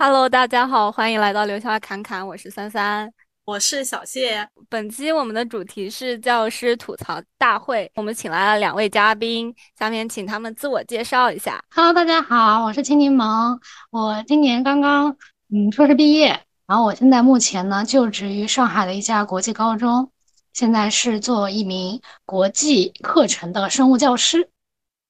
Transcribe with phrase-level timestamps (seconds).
[0.00, 3.12] Hello，大家好，欢迎来到留下侃侃，我是三三，
[3.44, 4.48] 我是小谢。
[4.68, 11.60] 本期我们的主题是教师吐槽大会，我们请来了两位嘉宾，下面请他们自我介绍一下。
[11.74, 13.58] Hello，大家好，我是青柠檬，
[13.90, 15.16] 我今年刚刚
[15.52, 16.28] 嗯硕士毕业，
[16.68, 20.12] 然后我现在目前呢就职于上海的一家国际高中，
[20.52, 24.48] 现在是做一名国际课程的生物教师。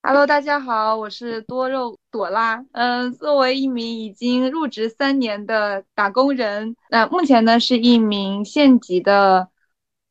[0.01, 2.65] Hello，大家好，我是多肉朵拉。
[2.73, 9.49] 嗯，作为一名已经入职三年的打工人，那目前呢是一名县级的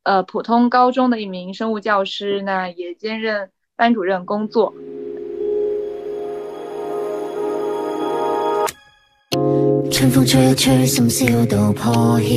[0.03, 4.73] 呃普通高中的一名生物教师，那也兼任班主任工作。
[9.89, 12.27] 春风吹吹，深宵都破晓，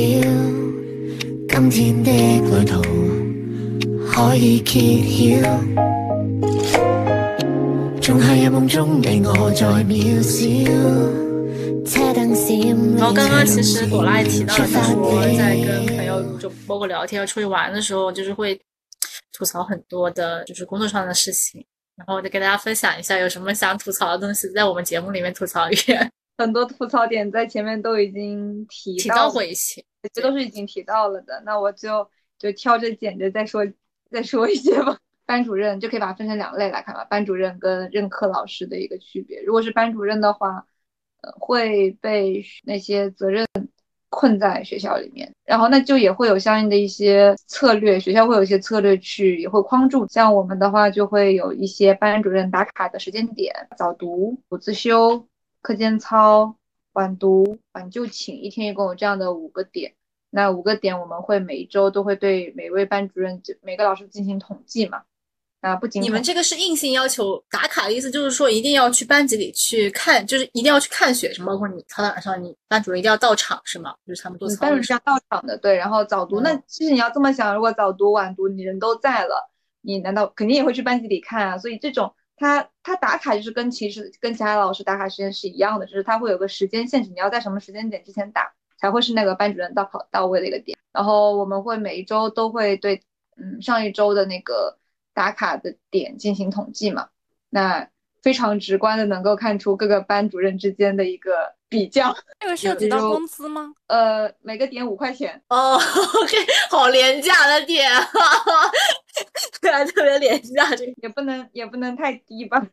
[1.49, 2.81] 今天的旅途
[4.09, 5.41] 可以揭
[8.01, 8.13] 晓。
[13.03, 18.59] 我刚刚其实朵拉也提到了，说在跟朋友就包括聊天、出去玩的时候，就是会
[19.31, 21.63] 吐槽很多的，就是工作上的事情。
[21.95, 26.11] 然后我就给大家分享一下，有什么想吐槽的东西，在我们节目里面吐槽一遍。
[26.39, 31.39] 很多吐槽点在前面都已经提提到过一些，这都是已经提到了的。
[31.45, 33.63] 那我就就挑着拣着再说
[34.09, 34.97] 再说一些吧。
[35.31, 39.41] 班主任就可以把它分成两类来看吧，班主任跟任课老师的一个区别。
[39.43, 40.65] 如果是班主任的话，
[41.21, 43.47] 呃，会被那些责任
[44.09, 50.05] 困在学校里面，然后那就也会有相应的一些策略，学校会有一些策略去也会框住。
[50.09, 55.25] 像我们的话，就会有一些班主任打卡的时间点，早读、午自修、
[55.61, 56.57] 课间操、
[56.91, 59.93] 晚读、晚就寝，一天一共有这样的五个点。
[60.29, 65.03] 那五个点我们会每一周都会对每位班主任就、每个老师进行统计嘛。
[65.61, 73.93] 啊，不仅你们这个是硬性要求打卡的意思，就是说一定要去班级里去看，就是一定要去看学生，包括你操场上，你班主任一定要到场，是吗？
[74.07, 74.61] 就是他们做操。
[74.61, 75.75] 班主任是要到场的，对。
[75.75, 79.51] 然后早读，那其实你要这么想，如果早读、晚读你人都在了，
[79.81, 81.57] 你难道肯定也会去班级里看啊？
[81.59, 90.75] 所以这种他他打卡就是跟其实跟其他老师打卡时间是一样的，就是他会有个时间限制，你要在什么时间点之前打，才会是那个班主任到考到位的一个点。
[90.91, 92.99] 然后我们会每一周都会对，
[93.37, 94.75] 嗯，上一周的那个。
[95.13, 97.09] 打卡的点进行统计嘛，
[97.49, 97.87] 那
[98.21, 102.15] 非常直观的能够看出各个班主任之间的一个比较。
[102.39, 103.73] 这个涉及到工资吗？
[103.87, 105.41] 呃，每个点五块钱。
[105.49, 106.37] 哦，OK，
[106.69, 107.89] 好廉价的点，
[109.59, 112.65] 对啊，特别廉价，这个也不能也不能太低吧？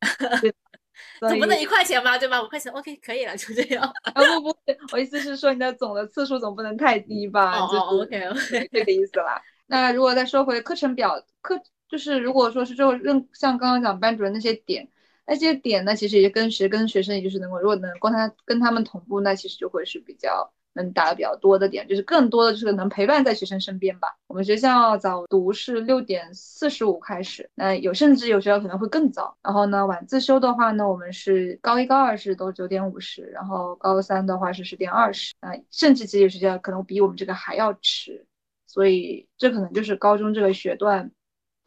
[1.18, 2.16] 总不能一块钱吧？
[2.16, 2.40] 对吧？
[2.40, 3.82] 五块钱 OK 可以了，就这样。
[4.04, 4.56] 啊不不，
[4.92, 7.58] 我意思是说你的总的次数总不能太低吧？
[7.58, 9.42] 哦，OK OK，这个意思啦。
[9.66, 11.60] 那如果再说回课程表课。
[11.92, 14.88] 就是如果说是就任像刚刚讲班主任那些点，
[15.26, 24.08] 那些点呢，其实也跟学跟学生，也就是能够如果能跟他跟他们同步，那其实就会是比较能打的比较多的点，就是更多的就是能陪伴在学生身边吧。
[24.26, 29.36] 我们学校早读是六点四十五开始，那有甚至有学校可能会更早。
[29.42, 38.24] 然后呢，晚自修的话呢，我们是高一高二是都九点五十，然后高三的话是十点二十，那，甚至其实有学校可能比我们这个还要迟。
[38.66, 41.10] 所以这可能就是高中这个学段。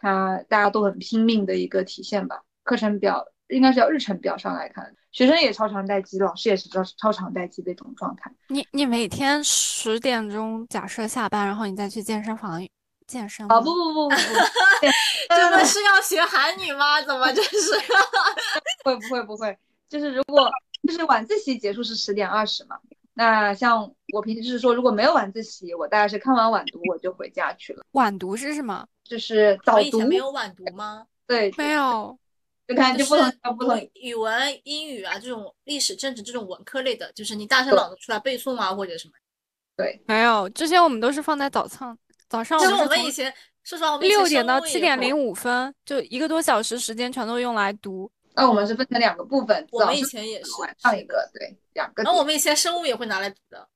[0.05, 2.39] 他大家都很拼命的一个体现吧。
[2.63, 8.31] 课程表应该是要日程表上来看，学生也超长待机，老师也是超超长待机的一种状态。
[8.49, 12.61] 你你每天十点钟假设下班，然后你再去健身房
[13.07, 13.47] 健身？
[13.47, 14.15] 哦不不不不不，
[15.29, 17.01] 这不是要学韩语吗？
[17.01, 17.71] 怎么这是？
[18.85, 19.57] 会不会不会？
[19.89, 20.49] 就是如果
[20.87, 22.77] 就是晚自习结束是十点二十嘛？
[23.17, 27.83] 那像我平时是说，如果没有晚自习，我大概是看完晚读我就回家去了。
[27.91, 28.85] 晚读是什么？
[29.03, 30.01] 就是早读。
[30.01, 31.07] 没有晚读吗？
[31.25, 32.17] 对，没有。
[32.67, 39.13] 就看就不能不同语文、英语啊这种历史、政治这种文科类的，就是你大声朗读出来背诵啊或者什么。
[39.77, 40.49] 对，没有。
[40.49, 42.59] 之前我们都是放在早上，早上。
[42.59, 43.33] 就是我们以前，
[43.63, 48.11] 说实话，六点到七点零五分，就一个多小时时间全都用来读。
[48.35, 52.03] 那我们是分成两个部分，我们以前也是上一个，对，两个。
[52.03, 53.67] 然后我们以前生物也会拿来读的，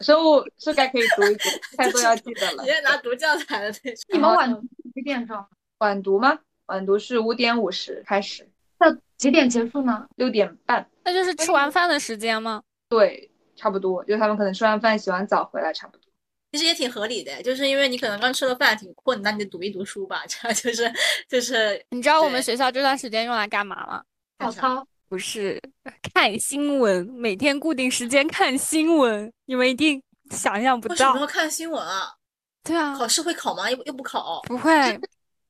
[0.00, 2.64] 生物是该可以读一读， 太多要记得了。
[2.64, 4.02] 直接拿读教材的那种。
[4.12, 4.60] 你们晚读
[4.94, 5.48] 几点上？
[5.78, 6.38] 晚读吗？
[6.66, 8.48] 晚读是五点五十开始，
[8.78, 10.06] 那几点结束呢？
[10.16, 10.88] 六点半。
[11.02, 12.62] 那就是吃完饭的时间吗？
[12.88, 16.03] 对，差不多，就他们可能吃完饭、洗完澡回来，差不多。
[16.54, 20.22] 其实也挺合理的，就是因为你可能刚吃了饭，挺困，那你就读一读书吧。
[20.28, 20.88] 这样就是
[21.28, 24.04] 就是，你知道我们学校这段时间用来干嘛吗？
[24.38, 25.60] 早操不是
[26.14, 30.94] 看新闻，每天固定时间看新闻，你们一定想象不到。
[30.94, 32.14] 为什么要看新闻啊？
[32.62, 33.68] 对啊，考试会考吗？
[33.68, 34.40] 又又不考？
[34.42, 34.72] 不会。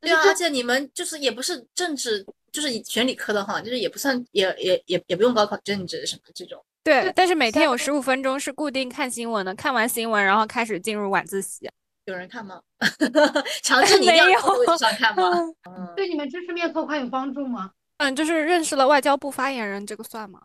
[0.01, 6.65] 对啊，而且你们就是也不是政治，就是选理科的哈，就是也不算，也也也也不用高考政治什么这种。
[6.85, 11.69] 对，但是每天有十五分钟是固定看新闻的，看完新闻然后开始进入晚自习。
[12.05, 12.61] 有人看吗？
[13.63, 15.23] 强制你一定 要坐位置上看吗？
[15.97, 17.71] 对你们知识面拓宽有帮助吗？
[17.97, 20.41] 嗯，就是认识了外交部发言人，这个算吗？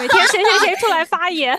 [0.00, 1.58] 每天谁谁谁出来发言？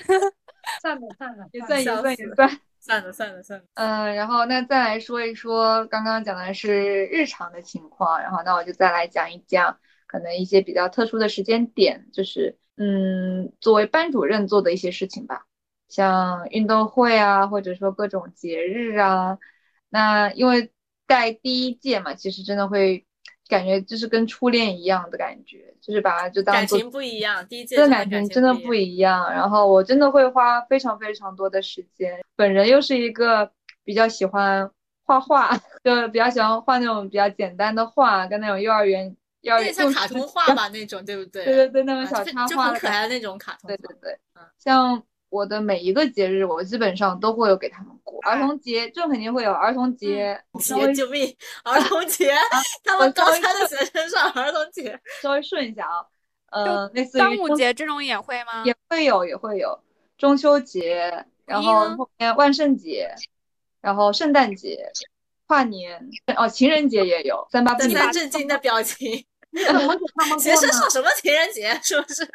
[0.81, 2.59] 算了算了，也算也算也算。
[2.79, 3.65] 算了算了算了。
[3.73, 15.45] 嗯，然后那再来说一说，刚刚讲的是日常的情况，然后那我就再来讲一讲可能一些比较特殊的时间点，就是嗯，作为班主任做的一些事情吧，
[15.89, 19.37] 像运动会啊，或者说各种节日啊。
[19.89, 20.71] 那因为
[21.05, 23.05] 带第一届嘛，其实真的会
[23.47, 29.31] 感觉就是跟初恋一样的感觉，就是把它就当感情不一样，第一届的感情真的不一样。
[29.31, 33.51] 然后我真的会花非常非常多的时间，本人又是一个
[33.83, 34.69] 比较喜欢
[35.03, 39.15] 画画， 就比较喜欢画那种比较简单的画，跟那种幼儿园
[39.47, 41.45] 幼儿园像卡通画吧那种，对不对？
[41.45, 43.67] 对对对，那种小插画，就很可爱的那种卡通。
[43.67, 45.03] 对对对，嗯，像。
[45.29, 48.17] 我的每一个节日，我基本上都会有给他们过。
[48.21, 51.35] 儿童节就肯定会有儿童节，节救命！
[51.65, 52.33] 儿童节，
[52.81, 56.05] 他们高三的学生上儿童节， 稍微顺一下啊。
[56.51, 58.63] 呃，类似于端午节这种也会吗？
[58.65, 59.77] 也会有，也会有
[60.17, 63.13] 中秋节，然后后面万圣节，
[63.81, 64.89] 然后圣诞节、
[65.45, 67.45] 跨年哦，情人节也有。
[67.51, 71.73] 三八等三震惊的表情，怎么给他们学生上什么情人节？
[71.83, 72.27] 是不是？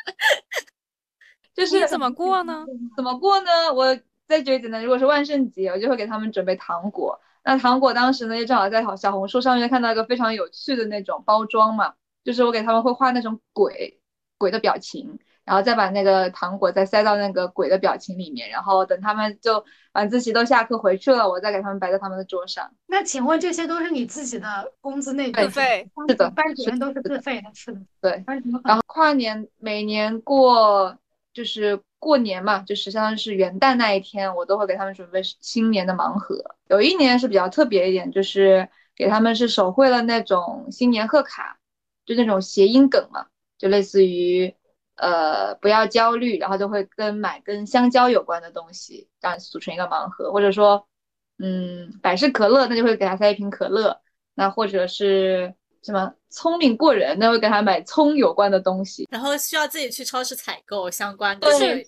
[1.54, 2.64] 就是怎么过呢？
[2.96, 3.72] 怎么过呢？
[3.72, 3.94] 我
[4.26, 7.20] 再举个简单，如果是万圣节，我就会给他们准备糖果。
[7.44, 11.94] 那糖果当时呢，就正好在小红书上面看到一个非常有趣的那种包装嘛，
[12.24, 14.00] 就是我给他们会画那种鬼
[14.38, 22.70] 鬼的表情，然后再把那个糖果再塞到那个鬼的表情里面，然后等他们就晚自习都下课回去了，我再给他们摆在他们的桌上。
[22.86, 25.88] 那请问这些都是你自己的工资内自费？
[26.08, 27.80] 是的，班主任都是自费的，是的。
[28.00, 28.24] 对。
[28.64, 30.96] 然后跨年每年过。
[31.34, 36.36] 就是过年嘛，就是相当于是元旦那一天，我都会给他们准备新年的盲盒。
[36.68, 41.56] 有一年是比较特别一点，就是给他们是手绘了那种新年贺卡，
[42.04, 43.24] 就那种谐音梗嘛，
[43.56, 44.54] 就类似于
[44.96, 50.86] 呃不要焦虑，然后就会跟买跟香蕉有关的东西，这样组成一个盲盒，或者说
[51.38, 54.00] 嗯百事可乐，那就会给他塞一瓶可乐，
[54.34, 55.54] 那或者是。
[55.84, 61.48] 什么聪明过人，那会给他买葱有关的东西，然后需要自己去超市采购相关的。
[61.58, 61.84] 对，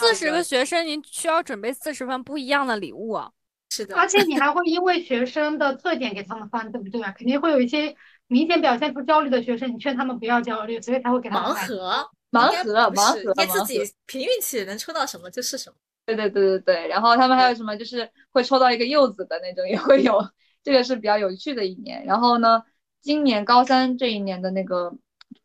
[0.00, 3.30] 四十个学生，您需要准备四十份不一样的礼物啊。
[3.70, 7.14] 是的，而且你还会因为学生的特点给他们放，对不对啊？
[7.16, 7.94] 肯定会有一些
[8.26, 12.10] 明显表现出焦虑的学生，你劝他们不要焦虑，所以才会给他们盲盒。
[12.30, 15.76] 盲盒，盲盒，你自己凭运气能抽到什么就是什么。
[16.04, 20.20] 对对对对对，然后他们还有什么就是会抽到一个柚子的那种也会有，
[20.62, 22.04] 这个是比较有趣的一年。
[22.04, 22.62] 然后呢？
[23.02, 24.92] 今年高三这一年的那个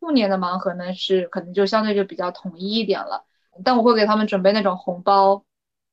[0.00, 3.24] 兔年的盲盒呢，是可能就相对就比较统一一点了，
[3.62, 5.44] 但我会给他们准备那种红包，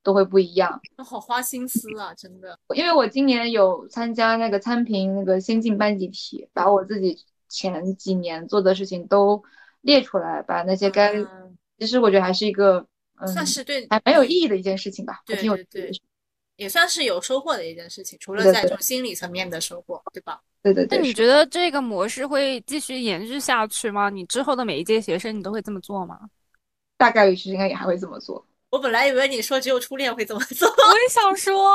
[0.02, 0.80] 都会不一样。
[0.96, 2.58] 好花心思啊，真的。
[2.74, 9.40] 因为我今年有参加那个参评那个先进班集体，把我自己前几年做的事情都
[9.82, 11.14] 列出来，把那些该，
[11.78, 12.86] 其实我觉得还是一个，
[13.20, 15.90] 嗯，算是对，还蛮有意义的一件事情吧，对对对，
[16.56, 20.40] 也算是有收获的一件事情，除了在这种心理层面的收获，对吧？
[20.62, 24.10] 对对对，那你觉得这个模式会继续延续下去吗？
[24.10, 26.18] 你之后的每一届学生，你都会这么做吗？
[26.98, 28.46] 大概率是应该也还会这么做。
[28.68, 31.74] 我本来以为你说只有初恋会这么做，我也想 说，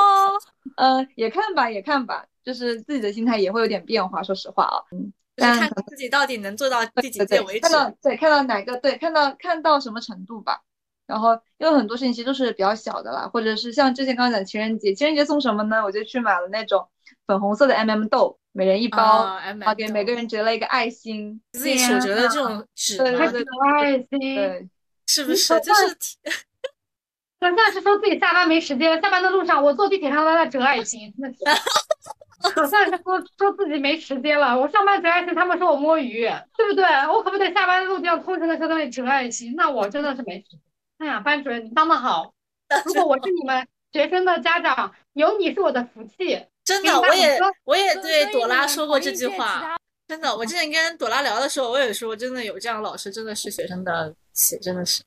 [0.78, 4.22] 呃，也看吧，也看吧，就是自己的心态也会有点变化。
[4.22, 7.60] 说实话啊，嗯，看自己到底能做到第几届为止。
[7.62, 10.62] 看到对，看到哪个对，看到看到什么程度吧。
[11.08, 15.84] 然后因为很多事情其实都是比较小的啦，或者是像之前刚刚讲情人节，情人节送什么呢？
[15.84, 16.88] 我就去买了那种
[17.28, 18.40] 粉红色的 M M 豆。
[18.58, 24.70] 每人一包，然后给每个人折了一个爱心，自己手折的这种纸，对对对，爱心，对，
[25.06, 25.60] 是不是？
[25.60, 25.98] 就是，
[27.42, 31.36] 现在是说自己下班没时间，下班的路上我坐地铁上都在折爱心，那可
[32.70, 34.60] 算是说说自己没时间了。
[34.60, 36.22] 我上班折爱心，他们说我摸鱼，
[36.58, 36.86] 对不对？
[37.08, 40.60] 我可不得下班的路上空乘的时候在那里折爱心，那我真的是没时间。
[41.00, 42.34] 哎呀，班主任你当的好，
[42.86, 46.46] 如果我是你们学生的家长，有你是我的福气。
[46.64, 49.78] 真的，我也我也对朵拉说过这句话。
[50.08, 55.02] 真的，我之前跟朵拉聊的时候，我也说，真的有这样老师，真的是学生的气，真的是。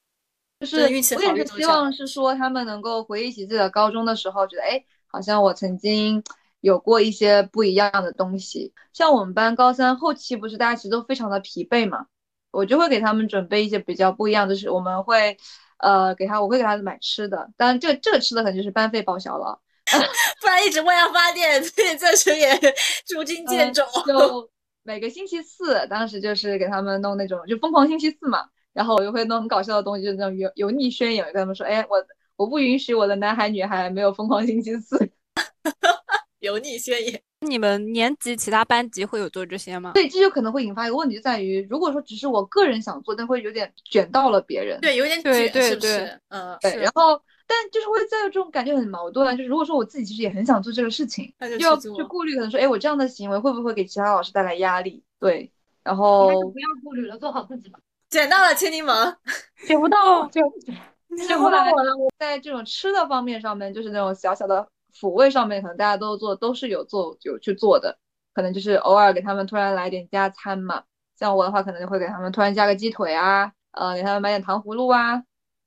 [0.60, 1.20] 就是运气好。
[1.20, 6.20] 我也是希望是说，他们能够回忆起自己的高中的时候，觉得哎，好像我曾经
[6.68, 8.72] 有过一些不一样的东西。
[8.92, 12.06] 像我们班高三后期，不是大家其实都非常的疲惫嘛，
[12.50, 15.36] 我就会给他们准备一些比较不一样的，是我们会
[15.78, 19.60] 呃给他，我会给他买吃的，当然这这个吃的可能就是班费报销了。
[20.42, 22.50] 不然一直为要发电，所以暂时也
[23.06, 23.82] 捉襟见肘。
[24.06, 24.50] 就
[24.82, 28.44] 每个星期四，当时就是给他们弄那种就疯狂星期四嘛，
[28.74, 31.96] 然后我就会弄很搞笑的东西，就是那种油油腻宣言，跟他们说，哎，我
[32.36, 34.98] 我不允许我的男孩女孩没有疯狂星期四。
[36.48, 37.22] 油腻宣言。
[37.40, 39.92] 你们年级其他班级会有做这些吗？
[39.94, 44.80] 对，这就可能会引发一个问题，就在于如果说只是我个人想做，但会有点卷到了别人。
[44.80, 46.20] 对，有点卷，是不对对是？
[46.30, 55.04] 嗯，对，然后但就是会在这种感觉很矛盾，就是如果说我自己其实也很想做这个事情，那就又要去顾虑，可能说，哎，我这样的行为会不会给其他老师带来压力？
[55.20, 55.48] 对，
[55.84, 57.78] 然还后是不要顾虑了，做好自己吧。
[58.10, 59.14] 卷到了千柠檬。
[59.66, 60.42] 卷不到就
[61.28, 64.66] 就后来我了，我在这种吃的方面上面，就是那种小小的
[64.98, 67.98] 抚慰上面，可能大家都做都是有做有去做的，
[68.34, 70.82] 可能就是偶尔给他们突然来点加餐嘛。
[71.18, 75.22] 像我的话，可能就会给他们突然加个鸡腿啊，呃，给他们买点糖葫芦啊，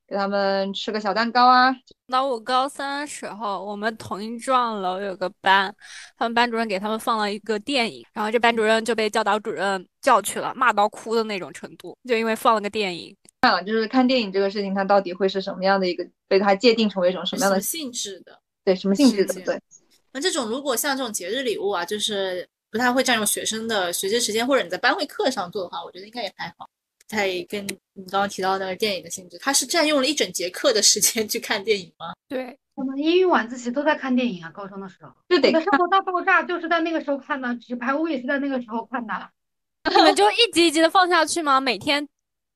[0.06, 1.74] 给他们吃个小蛋糕啊。
[2.06, 5.74] 那我高三的时候，我们同一幢楼有个班，
[6.16, 13.14] 他们班主任给他们放了一个电影，然后这班主任就被教导主任叫去了，骂到哭的那种程度，就因为放了个电影。
[13.42, 18.38] 看了，就是看电影这个事情，它到底会是什么样的一个被它界定成为一种什么样的性质的？
[18.64, 19.34] 对什么性质的？
[19.42, 19.60] 对，
[20.12, 26.68] 那这种如果像这种节日礼物啊，就是不太会占用学生的学习时间，或者你在班会课上做的话，我觉得应该也还好。
[26.98, 32.14] 不太跟你刚刚提到那个电影的性质，它是占用了一整节课的时间去看电影吗？
[32.28, 35.12] 对，我们英语晚自习都在看电影啊，高中的时候。
[35.28, 39.30] 就得看我的生活大爆炸就是在那个时候看的，纸牌屋也是在那个时候看的，
[39.90, 41.60] 你们就一集一集的放下去吗？
[41.60, 42.08] 每天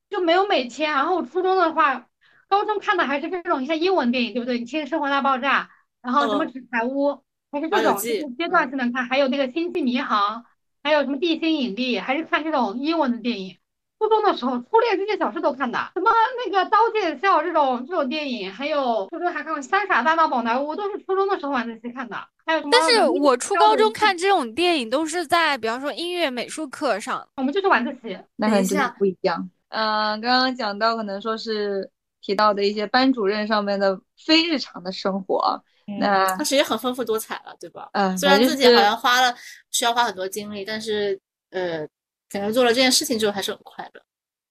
[0.09, 0.91] 就没有每天。
[0.91, 2.09] 然后初中的话，
[2.49, 4.59] 高中看的还是这种，像英文电影，对不对？
[4.59, 5.65] 你听《生活大爆炸》，
[6.07, 7.21] 然后什么嗯纸牌屋，
[7.51, 7.99] 还是这种，
[8.39, 10.41] 阶段性的看，还有那个《星际迷航》，
[10.85, 13.57] 还有什么《地心引力》，还是看这种英文的电影。
[13.99, 16.11] 初中的时候，《初恋这件小事》都看的，什么
[16.45, 22.17] 那个《刀剑笑》这种这种电影，还有初中还看过《三傻大闹宝莱坞》，都是初中的时候晚自习看的。
[22.45, 22.71] 还有什么？
[22.73, 27.27] 但是我初高中看这种电影都是在，比方说音乐美术课上。
[27.37, 28.17] 我们就是晚自习。
[28.37, 29.51] 那可能就是等一下不一样。
[29.71, 35.65] 嗯、刚刚讲到可能说是提到的一些班主任上面的非日常的生活，
[36.01, 37.89] 那它其实也很丰富多彩了，对吧？
[37.93, 39.35] 嗯，虽然自己好像花了
[39.71, 41.19] 需要花很多精力，但是
[41.51, 41.87] 呃，
[42.29, 44.03] 感觉做了这件事情之后还是很快乐。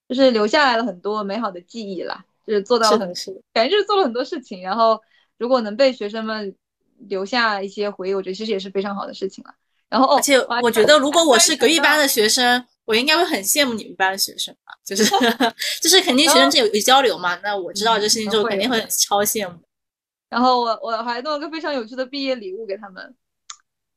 [0.07, 2.99] 就是留下来了很多美好的记忆啦，就是做到很。
[3.51, 5.01] 感觉就是做了很多事情，然后
[5.37, 6.55] 如果能被学生们
[7.09, 9.51] 留下一些回忆，我觉得其实也是非常好的事情了。
[9.89, 15.03] 然后哦，而且我觉得，如果我是隔壁班的学生，我应该会很羡慕你们班的学生吧，就是
[15.81, 17.35] 就是肯定学生之间有有交流嘛。
[17.43, 19.57] 那我知道这事情之后，肯定会会超羡慕。
[20.29, 23.15] 然后我我还弄了个非常有趣的毕业礼物给他们，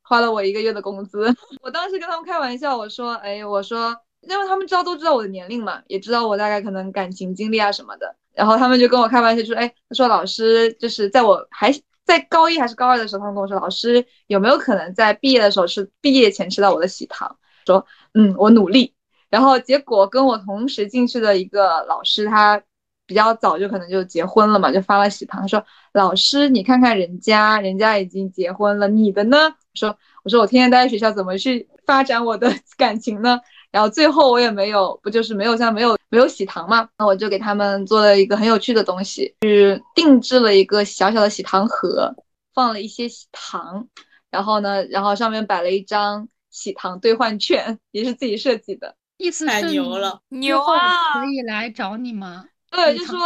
[0.03, 1.33] 花了我一个月的工资。
[1.61, 8.15] 我当时跟他们开玩笑，我说，哎，我说，因为他们知道都知道我的年龄嘛，也知道我大概可能感情经历啊什么的。
[8.33, 11.73] 然后他们就跟我开玩笑，说，哎，他说老师就是在我还
[12.05, 17.37] 在高一还是高二的时候，他们跟我说，老师有没有可能在毕业的时候吃毕业前吃到我的喜糖？
[17.65, 18.95] 说，嗯，我努力。
[19.29, 22.63] 然后结果跟我同时进去的一个老师，他
[23.09, 25.65] 比较早就可能就结婚了嘛，就发了喜糖，他说。
[25.93, 29.47] 老师，你看看人家，人家已经结婚了，你的呢？
[29.47, 33.39] 我说，我说我天天待在学校，怎么去发展我的 感情呢？
[33.71, 36.87] 然后最后我也没有，不就是没有像没有没有喜糖嘛？
[36.99, 42.13] 那我就给他们做了一个很有趣的东西，是定制了一个小小的喜糖盒，
[42.53, 43.87] 放了一些喜糖，
[44.29, 48.95] 然后呢，然后上面摆了一张喜糖兑换券，也是自己设计的。
[49.17, 51.19] 意思太是牛了，牛啊！
[51.19, 52.45] 可以来找你吗？
[52.71, 53.17] 对，就说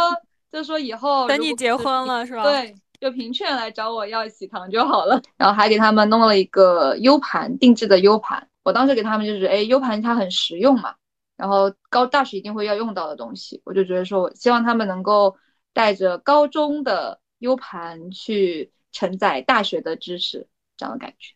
[0.50, 5.20] 就说以后等你结婚了是吧？，对，就凭券来找我要喜糖就好了。
[5.36, 8.48] 然后还给他们弄了一个 U 盘，定制的 U 盘。
[8.62, 10.94] 我当时给他们就是，哎，U 盘它很实用嘛，
[11.36, 15.36] 然后高大学一定会要用到的东西，我就觉得说，我希望他们能够
[15.72, 20.46] 带着高中的 U 盘去承载大学的知识，
[20.76, 21.34] 这样的感觉。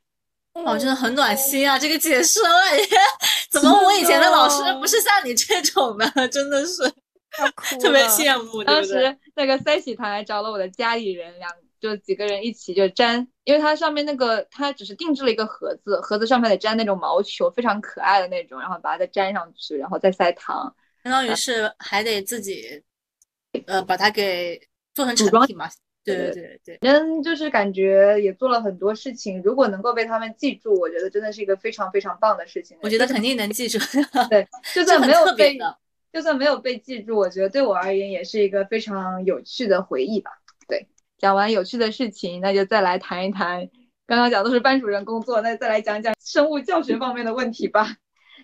[0.54, 1.78] 哦，真的很暖心啊！
[1.78, 2.96] 这个解释，我感觉
[3.50, 6.82] 怎么我以前的老师不是像你这种的， 真的是
[7.80, 8.82] 特别羡慕， 当？
[8.84, 20.74] 时那个塞喜糖还找了我的家里人，两就几个人一起就粘，因为它上面那个它只是定制了一个盒子，盒子上面得粘那种毛球，非常可爱的那种，然后把它再粘上去，然后再塞糖。
[21.04, 22.82] 相当于是还得自己，
[23.66, 24.60] 呃，把它给
[24.94, 25.68] 做成组装成品嘛。
[26.04, 32.78] 对对对对，反正就是感觉也做了很多事情，如果能够被他们记住，我觉得真的是一个非常非常棒的事情。
[32.82, 33.78] 我觉得肯定能记住。
[34.30, 35.58] 对， 就算没有被。
[36.12, 40.30] 就算没有被记住，我觉得对我而言也是一个非常有趣的回忆吧。
[40.66, 40.88] 对，
[41.18, 43.68] 讲完有趣的事情，那就再来谈一谈，
[44.06, 47.96] 刚刚讲都是班主任工作，那再来讲讲生物教学方面的问题吧。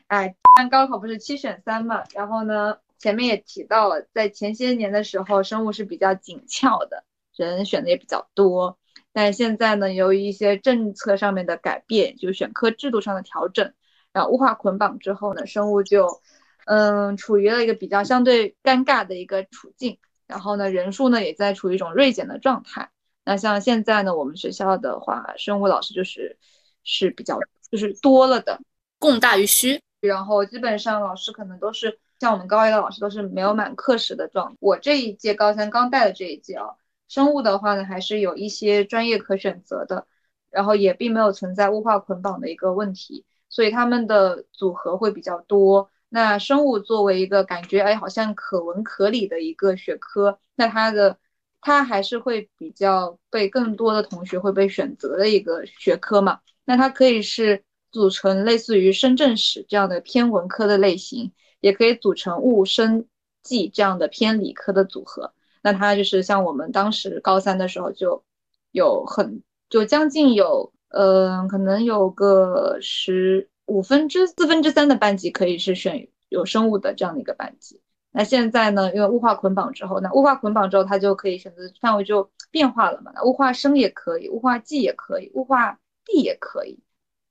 [0.08, 7.04] 哎，按高考不是七选三嘛，然后呢，前面也提到了，在前些年的时候，生物是比较紧俏的，
[7.34, 8.78] 人选的也比较多。
[9.12, 13.72] 但现在呢，由于一些政策上面的改变，就是选科制度上的调整，
[14.12, 16.20] 然后物化捆绑之后呢，生物就
[16.66, 19.98] 嗯，处于了一个比较相对尴尬的一个处境。
[20.26, 22.90] 然后呢，人数呢也在处于一种锐减的状态。
[23.24, 26.38] 那像现在呢，我们学校的话，生物老师就是
[26.82, 27.38] 是比较
[27.70, 28.58] 就是多了的，
[28.98, 29.80] 供大于需。
[30.00, 34.56] 然后基本上老师可能都是像我们高一的老师都是没有满课时的状态。
[34.60, 36.68] 我这一届高三刚带的这一届啊，
[37.08, 40.06] 生物的话呢还是有一些专业可选择的，
[40.50, 45.90] 然后也并没有存在物化捆绑的一个问题，所以他们的组合会比较多。
[46.14, 51.18] 那生物作为一个感觉哎好像可文可理的一个学科，那它的
[51.60, 56.40] 它还是会比较被更多的同学会被选择的一个学科嘛？
[56.64, 57.64] 那它可以是。
[57.94, 63.06] 组成类似于深圳史这样的偏文科的类型，也可以组成物生
[63.44, 65.32] 技这样的偏理科的组合。
[65.62, 68.24] 那它就是像我们当时高三的时候就
[68.72, 77.80] 有很就将近有呃可能有个十五分之四分之三的班级可以是选有生物的这样的一个班级。
[78.10, 83.10] 那现在呢，因为物化捆绑之后，那物化捆绑之后，它就可以选择范围就变化了嘛。
[83.14, 86.78] 那物化生也可以，物化技也可以，物化地也可以。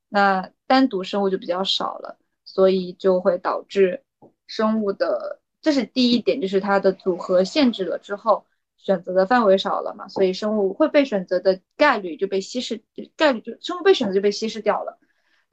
[0.10, 4.04] 那单独生物就比较少了，所以就会导致
[4.46, 8.46] 生物的，这是第一点，就是它的组合限制了之后，
[8.78, 12.84] 选择的范围少了嘛，所以生物会被选择的概率就被稀释，
[13.16, 15.00] 概率就生物被选择就被稀释掉了。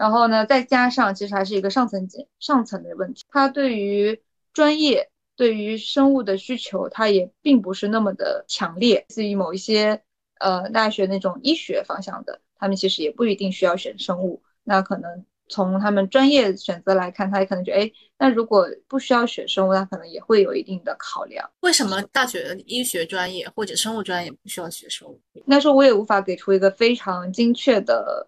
[0.01, 4.19] 然后呢，再加上其实还是一个上层级上层的问题，他对于
[4.55, 10.03] 专业对于生物的需求，它也并不是那么的强烈，至于某一些
[10.39, 14.43] 呃大学那种医学方向的，他们其实也不一定需要选生物。
[14.65, 21.47] 那可能从他们专业选择来看，他也可能觉得，哎，那如果不需要选生物，他可能也会有一定的考量。
[21.61, 25.21] 为什么大学医学专业或者生物专业不需要学生物？
[25.45, 28.27] 那时候我也无法给出一个非常精确的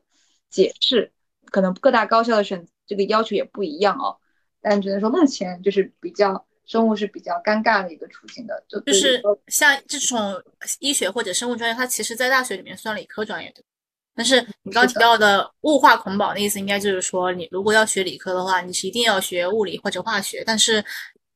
[0.50, 1.10] 解释，
[1.50, 4.16] 可能各大高校的选这个要求也不一样哦。
[4.60, 10.40] 但只能说目前就是比较生物是比较尴尬的一个处境的，就就是像这种
[10.78, 13.62] 医学或者生物专业，它其实在大学里面算理科专业的。
[14.14, 20.44] 但是你刚提到的物化捆绑的意思，应该就是说，你如果要学理科的话，你是一定要学物理或者化学。
[20.46, 20.84] 但是，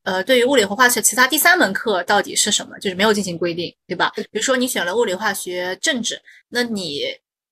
[0.04, 4.12] 呃，对于物理和化学其他第三门课到底是什么，就是没有进行规定，对吧？
[4.14, 7.02] 比如说你选了物理、化学、政治，那你。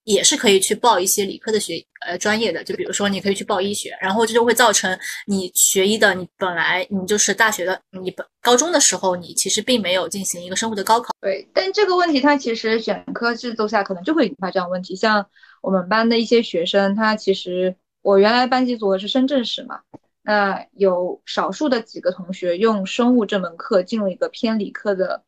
[0.04, 11.14] 也是可以去报一些理科的学呃专业的，就比如说你可以去报医学，然后这就会造成你学医的，你本来你就是大学的，你本高中的时候你其实并没有进行一个生物的高考。
[11.20, 15.26] 对，但这个问题它其实选科制度下可能就会引发这样问题，像
[15.62, 19.80] 我们班的一些学生，他其实我原来班级组合是深圳史嘛，
[20.22, 25.24] 那有少数的几个同学用生物这门课进入一个偏理科的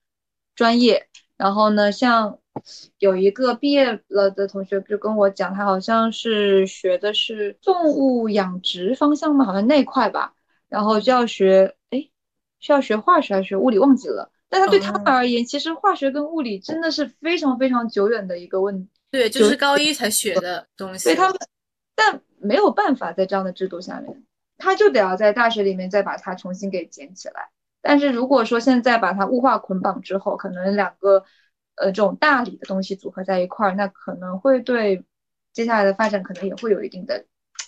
[0.55, 1.07] 专业，
[1.39, 2.39] 然后呢，像。
[2.99, 10.35] 有一个毕业了的同学就跟我讲，他好像是学的是动物养殖方向嘛，好像那块吧，
[10.69, 12.09] 然后就要学，哎，
[12.59, 14.31] 需要学化学还是学物理，忘记了。
[14.49, 18.91] 但他对他们而言，其实化学跟物理真的是非常非常久远的一个问题。
[19.11, 21.05] 对，就是高一才学的东西。
[21.05, 21.37] 对他们，
[21.95, 24.25] 但没有办法在这样的制度下面，
[24.59, 27.51] 他就得要在大学里面再把它重新给捡起来。
[27.83, 31.25] 但是如果说现在把它物化捆绑之后，可能两个。
[31.77, 35.05] 呃，这种大理的东西组合在一块儿，那可能会对
[35.53, 37.25] 接下来的发展可能也会有一定的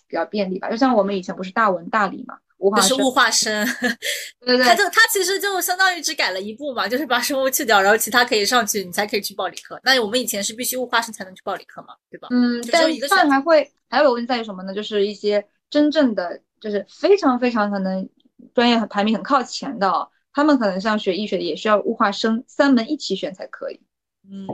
[0.06, 0.70] 比较便利吧。
[0.70, 3.66] 就像我们以前不是大文大理嘛，物化是物化生，
[4.40, 9.78] 对对，它就它其实就相当于只改了一步嘛，就是把生物去掉，然后其他可以上去，你才可以去报理科。
[9.84, 12.28] 那我们以前是必须物化生才能去报理科嘛，对吧？
[12.30, 14.74] 嗯，但但还会还有个问题在于什么呢？
[14.74, 18.08] 就是一些真正的就是非常非常可能
[18.54, 23.80] 专业排名很靠前的，他们可能像学医学也需要物化生三门一起选才可以。
[24.30, 24.46] 嗯，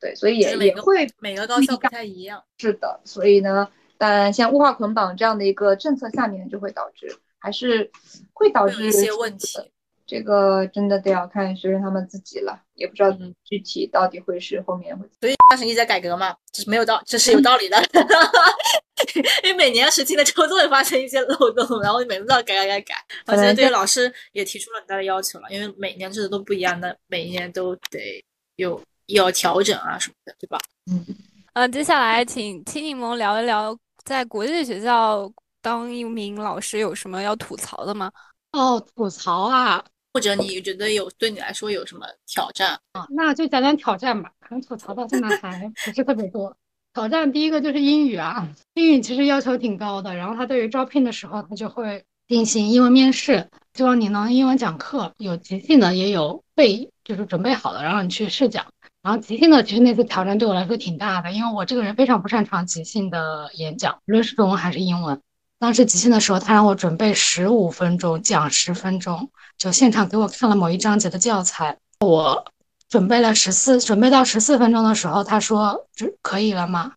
[0.00, 2.42] 对，所以也也会每个高校不太一样。
[2.58, 7.90] 是的，所以呢，但像物化捆绑这样的一个政策下面，就会导致还是
[8.32, 9.58] 会导致一些问题。
[10.06, 13.12] 这个真的得要看学生他们自己了，也不知道
[13.44, 15.06] 具体到底会是后面会。
[15.20, 17.76] 所以大学一直在改革嘛，这是没有道，这是有道理的。
[19.44, 22.94] 因为每年实期的之后都会发生一些漏洞，然后每次都要改改改改。
[23.26, 28.24] 而且对老师也提出了很大的要求了，因为每年制度都不一样的，每一年都得
[28.56, 28.80] 有。
[29.08, 30.58] 要调整啊什么的，对吧？
[30.90, 31.04] 嗯，
[31.52, 38.10] 呃，接下来请青柠檬聊一聊，在国际学校当一名老师有什么要吐槽的吗？
[38.52, 43.06] 哦，吐槽啊，或者你觉得有对你来说有什么挑战啊？
[43.10, 44.32] 那就讲讲挑战吧。
[44.40, 46.56] 可能吐槽到现在还不是特别多。
[46.94, 58.66] 挑战第一个就是英语啊，英语其实要求挺高的，然后他对于招聘的时候，他就会进行英文面试，希望你能英文讲课，有即兴的，也有备，就是准备好的，然后你去试讲。
[59.08, 65.18] 然后即兴的，其实那次挑战对我来说挺大的，因为我这个人非常不擅长即兴的演讲，无论是中文还是英文。
[65.58, 72.52] 当时即兴的时候，他让我准备十五分钟讲十分钟，就现场给我看了某一章节的教材，我
[72.90, 76.92] 准备了十四，准备到十四分钟的时候，他说这可以了吗？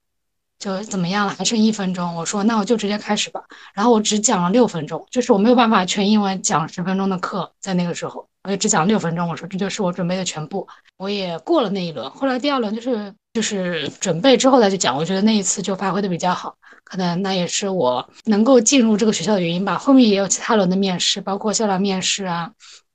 [0.59, 1.33] 就怎么样了？
[1.33, 3.41] 还剩一分钟，我说那我就直接开始吧。
[3.73, 9.29] 然后我只讲了六分钟，就是我没有办法全英文讲十分钟的课，在那个时候我也只讲六分钟。
[9.29, 12.09] 我说这就是我准备的全部，我也过了那一轮。
[12.11, 19.77] 后来第二轮就是就是准备之后再去讲，我觉得那一次就发挥的比较好，可能那也是我能够进入这个学校的原因吧。
[19.77, 22.51] 后面也有其他轮的面试，包括校长面试啊，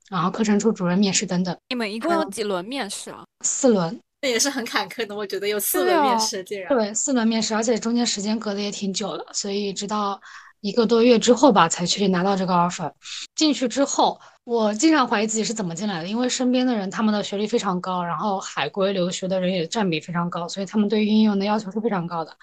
[0.09, 1.55] 然后课程处主任面试等等。
[1.69, 3.23] 你们一共有几轮面试啊？
[3.43, 3.99] 四轮。
[4.19, 10.19] 那也是很坎坷的，我觉得有四轮面试，竟然对四轮面试，而且中间时间隔的也挺久了，所以直到
[10.61, 12.91] 一个多月之后吧，才去拿到这个 offer。
[13.35, 22.33] 进去之后，我经常怀疑自己是怎么进来的，因为身边的人他们的学历非常高，然后海归留学的人也占比非常高，所以他们对于应用的要求是非常高的。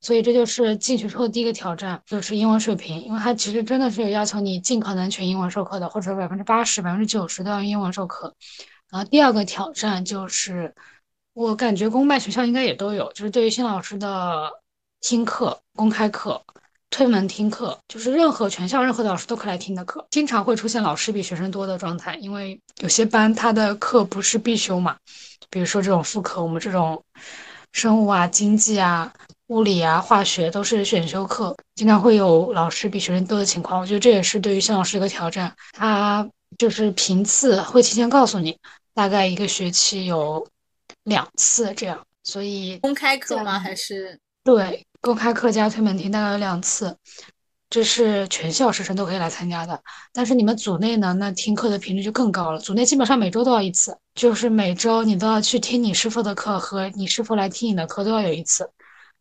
[0.00, 8.34] 所以这就是进去之后第一个挑战，就是英文水平，因为它其实真的是有要求你尽可能全英文授课的，或者百分之八十、百分之九十都要用英文授课。
[8.90, 10.74] 然后第二个挑战就是。
[11.34, 14.48] 我感觉公办学校应该也都有，就是对于新老师的
[15.00, 16.40] 听课、公开课、
[16.94, 22.14] 推门听课，就是任何全校任何的老师都可以来听的课，经常会出现老师比学生多的状态。
[22.20, 24.96] 因为有些班他的课不是必修嘛，
[25.50, 27.02] 比如说这种副课，我们这种
[27.72, 29.12] 生物啊、经济啊、
[29.48, 33.80] 物理啊、化学都是选修课，经常会有老师比学生多的情况。
[33.80, 36.24] 我觉得这也是对于向老师一个挑战，他
[36.56, 38.56] 就是频次会提前告诉你，
[38.94, 40.46] 大概一个学期有。
[41.02, 43.58] 两次这样，所以公开课吗？
[43.58, 46.96] 还是对公开课加推门听大概有两次，
[47.68, 49.78] 这是全校师生都可以来参加的。
[50.14, 52.58] 但是你们组内呢，那听课的频率就更高了。
[52.58, 58.70] 组内基本上每周都要一次，就是每周你都要去听你师傅的课和你师傅来听你的课都要有一次，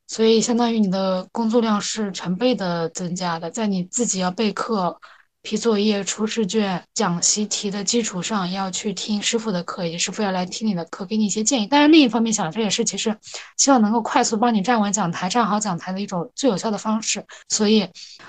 [0.08, 4.98] 所以相当于你的工作量是成倍的增加的，在你自己要备课。
[5.44, 11.68] 批作业、出试卷、讲习题的基础上，要去听师傅的课，以及师傅要来听你的课，给你一些建议。
[11.70, 13.16] 但是另一方面想，这也是其实
[13.58, 17.24] 希望能够快速帮你站稳讲台、站好讲台的一种最有效的方式。
[17.50, 17.86] 所以，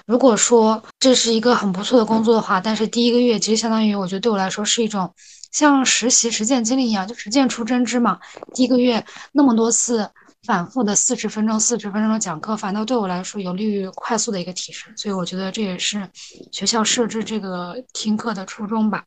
[0.07, 5.15] 如果说这是一个很不错的工作的话，但是第一个月其实相当于我觉得对我来说是一种
[5.53, 8.19] 像实习实践经历一样，就实践出真知嘛。
[8.53, 10.11] 第一个月那么多次。
[10.45, 16.09] 反复的四十分钟、四十分钟的讲课，反倒对我来说有利于快速的一个提升，所以我觉得这也是
[16.53, 19.05] 学校设置这个听课的初衷吧。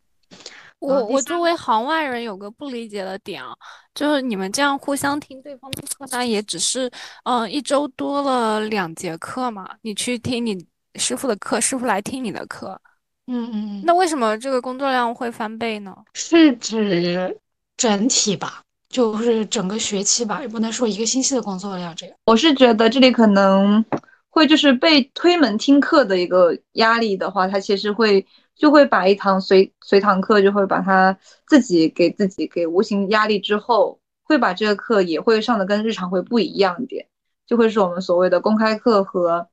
[0.80, 3.52] 我我作为行外人有个不理解的点啊，
[3.96, 6.90] 就是你们这样互相听对方的课，那也只是
[7.24, 10.64] 嗯一周多了两节课嘛，你去听你
[10.96, 12.80] 师傅的课，师傅来听你的课，
[13.26, 15.96] 嗯嗯，那为什么这个工作量会翻倍呢？
[16.14, 17.40] 是指
[17.76, 18.62] 整体吧。
[18.98, 22.16] 就是整个学期吧，也不能说一个星期的工作量这样。
[22.26, 23.86] 我是觉得这里可能
[24.28, 37.06] 会就是被推门听课的一个压力的话，他其实会就会把一堂随随堂课就会把他自己给自己给无形压力之后，会把这个课也会上的跟日常会不一样一点，
[37.46, 39.48] 就会是我们所谓的公开课和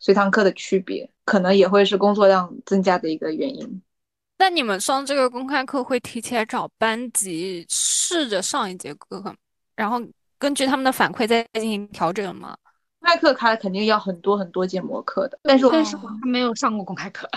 [0.00, 3.80] 随堂课的区别，可能也会是工作量增加的一个原因。
[4.38, 9.34] 那你们上这个公开课会提前找班级试着上一节课，
[9.74, 9.98] 然后
[10.38, 12.56] 根据他们的反馈再进行调整吗？
[13.00, 17.28] 公开课开肯定要很多很多节模课的，但是但是我还没有上过公开课。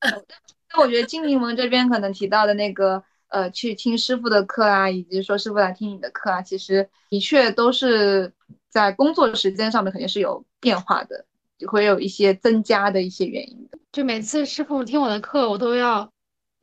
[0.72, 8.32] 那我觉得金柠檬这边可能提到的那个呃，去听师傅的课啊，以及说师傅来听你的课啊，其实的确都是
[8.68, 11.24] 在工作时间上面肯定是有变化的，
[11.58, 13.78] 就会有一些增加的一些原因的。
[13.90, 16.08] 就每次师傅听我的课，我都要。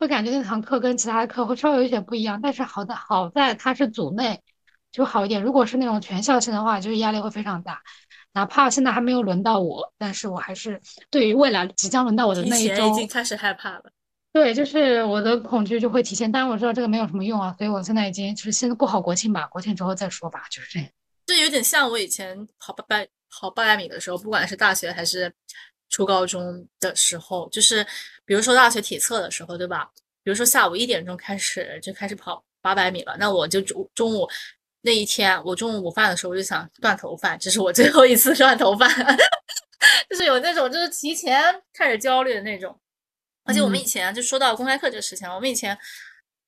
[0.02, 4.42] 会感觉那堂课跟其他的课会稍微有点不一样，但是好的好在它是组内
[4.92, 5.44] 就好一点。
[5.44, 7.80] 如果是那种全校性的话，就是压力会非常大。
[8.34, 13.84] 哪怕现在还没有轮到我，但是我还是对于未来即将轮到我的那一周已经开始害怕了。
[14.34, 16.32] 对，就是我的恐惧就会体现。
[16.32, 20.90] 但是我知道这个没有什么用啊，所以我现在已经就是先过好国庆吧，国庆之后再说吧，就是这样。
[21.28, 25.32] 这有点像我以前跑八百跑八百米的时候，不管是大学还是。
[25.92, 27.86] 初高中的时候，就是
[28.26, 29.88] 比如说大学体测的时候，对吧？
[30.24, 34.28] 比如说下午一点钟开始就开始跑八百米了，那我就中中午
[34.82, 38.88] 那一天，我中午午饭的时候我就想断头发，这是我最后一次断头发，
[40.10, 42.76] 就是有那种就是提前开始焦虑的那种。
[43.44, 45.78] 而且我们以前就说到公开课这个事情，我们以前，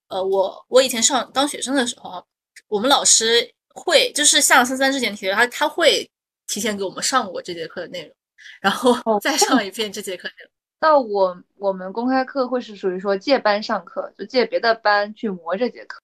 [0.07, 2.23] 呃，我我以前上当学生的时候，
[2.67, 6.09] 我们老师会就是像三三之前提的，他他会
[6.47, 8.15] 提前给我们上过这节课的内容。
[8.61, 10.51] 然后再上一遍这节课内容。
[10.79, 16.01] 那我我们公开课会是属于说借班上课，就借别的班去磨这节课。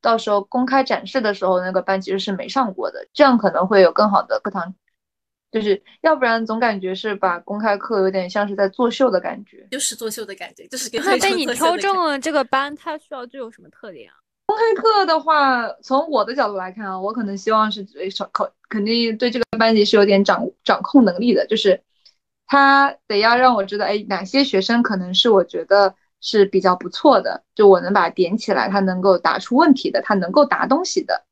[0.00, 4.74] 到时候公开展示的时候，那个班其实是没上过的，这样可能会有更好的课堂
[5.52, 9.68] 就是要不然总感觉是把公开课有点像是在作秀的感觉。
[9.70, 14.16] 就是作秀的感觉，就是给那被你挑中中了这个班，它需要具有什么特点啊？
[14.52, 17.86] 公开课的话，从我的角度来看啊，我可能希望是
[18.18, 21.82] 考考，肯定对这个班级是有点掌掌控能力的，就是
[22.46, 31.24] 他得要让我知道，哎，哪些学生可能是我觉得是比较不错的，就我能把它点起来，他能够答出问题的，他能够答东西的，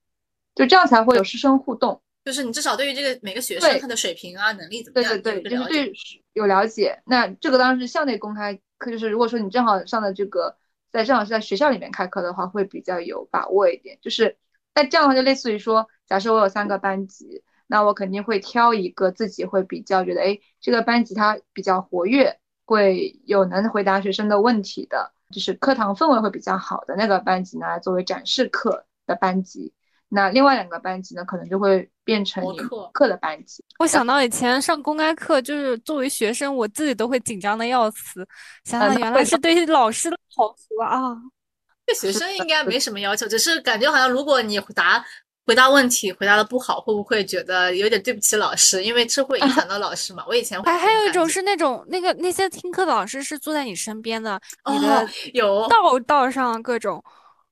[0.54, 2.00] 就这样才会有师生互动。
[2.24, 5.92] 就是你至少对于这个每个学生他的水平啊、能力怎么样，对对对，就是对
[6.32, 7.02] 有了解。
[7.04, 10.56] 那这个当然是校内公开课，就是如果说你正好上的这个。
[10.90, 13.98] 在正好是在学校里面开课的话，会比较有把握一点。
[14.00, 14.36] 就是
[14.74, 29.72] 那这样的话，就类似于说，假设我有三个班级，那我肯定会挑一个自己会比较觉得，哎，这个班级它比较活跃，会有能回答学生的问题的，就是课堂氛围会比较好的那个班级呢作为展示课的班级。
[30.08, 32.44] 那另外两个班级呢，可能就会变成
[32.92, 33.62] 课的班级。
[33.78, 38.26] 我想到以前上公开课，就是作为学生，我自己都会紧张的要死。
[38.64, 41.14] 想想原来是对老师的考核啊。
[41.86, 45.04] 对学生应该没什么要求，只是感觉好像如果你答
[45.46, 48.82] 回答问题回答的不好，会不会觉得有点对不起老师？
[48.82, 50.24] 因为这会影响到老师嘛。
[50.26, 57.00] 我以前还还有一种是那种那个那些听课的老师是坐在你身边的，你的有道道上各种。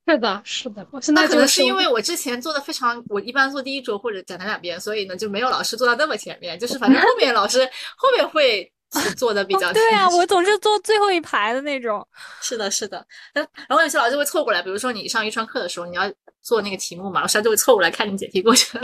[0.09, 7.59] 是的，是的，那可能是因为我之前坐的非常，我一般坐第一桌或者讲台两边，所以呢就没有老师坐到那么前面，就是反正后面老师
[7.95, 8.71] 后面会
[9.15, 9.71] 坐的比较。
[9.71, 12.05] 对啊，我总是坐最后一排的那种。
[12.41, 13.05] 是的，是的。
[13.33, 18.81] 然后有些老师会凑过来，比如说你上一串课的时候，你要做那个题目嘛，老师就会凑过来看你解题过程。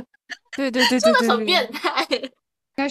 [0.56, 2.08] 对对对，真的 很变态。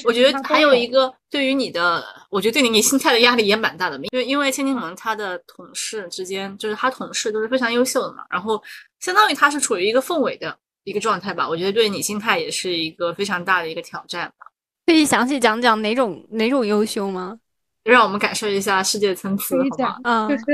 [0.04, 8.62] 我觉得还有一个对于你的，我觉得对你你心态的压力也蛮大的，因为因为千金盟他的同事之间，就是他同事都是非常优秀的嘛，然后
[9.00, 14.46] 相当于他是处于一个氛围的一个状态吧，我觉得对你心态也是一个非常大的一个挑战吧。
[14.86, 17.38] 可以详细讲讲哪种哪种优秀吗？
[17.82, 20.00] 让我们感受一下世界参差，好吗？
[20.04, 20.44] 嗯，就是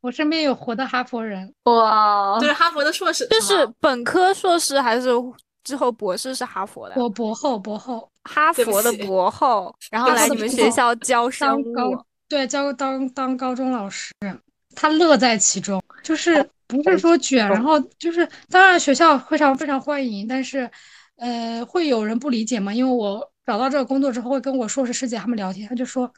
[0.00, 5.10] 我身边有活的哈佛人，哇，就是哈佛的硕士，就是本科硕士还是？
[5.68, 11.74] 之后博士是哈佛的，我博后博后，哈佛的博后，然后来你们学校教生物，
[12.26, 14.14] 对，教当当高中老师，
[14.74, 20.70] 他乐在其中，就是不是说卷，然后就是当然学校非常非常欢迎，但是
[21.16, 26.10] 呃会有人不理解嘛，因为我找到这个工作之后会跟我硕士师姐他们聊天，他就说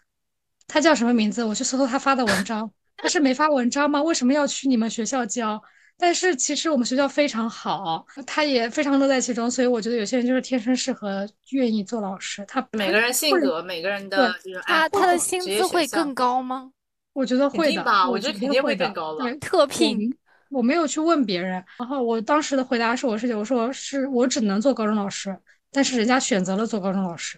[0.68, 4.00] 他叫什么名字，我去搜搜他发的文章，他是没发文章吗？
[4.00, 5.60] 为什么要去你们学校教？
[6.00, 12.42] 但是其实我们学校非常好，他也非常乐在其中，所以我觉得有些人就是天生适合愿意做老师。
[12.48, 16.72] 他每个人性格，每个人的他他的薪资会更高吗？
[17.12, 19.36] 我觉得会的，我觉得肯定会更高的。
[19.36, 20.10] 特聘，
[20.48, 25.36] 我没有去问别人，然后我当时的回答是我师姐，我说是我只能做高中老师，
[25.70, 27.36] 但是人家选择了做高中老师，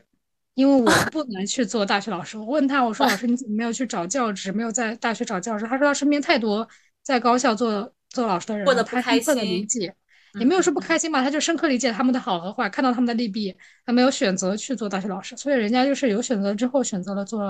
[0.55, 2.39] 因为我不 能去做大学老师。
[2.39, 5.67] 我问他，我说老师你怎么没有去找教职，没有在大学找教职？
[5.67, 6.69] 他说他身边太多
[7.03, 7.93] 在高校做。
[8.13, 9.95] 做老师的人，他深刻的理解，
[10.39, 17.41] 也没有说不开心吧，他就深刻理解他们的好和坏，看到他们的利弊，他没有选择去做大学老师，所以人家就是有选择之后选择了做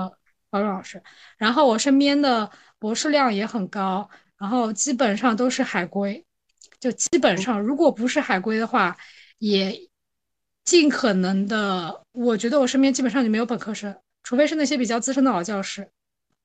[0.50, 1.02] 高中老师。
[1.36, 6.24] 然后我身边的博士量也很高，然后基本上都是海归，
[6.80, 8.96] 就基本上如果不是海归的话，
[9.38, 9.88] 也
[10.64, 15.88] 尽可能的，我觉得我身边基本上就没有本科生，除非是那些比较资深的老教师，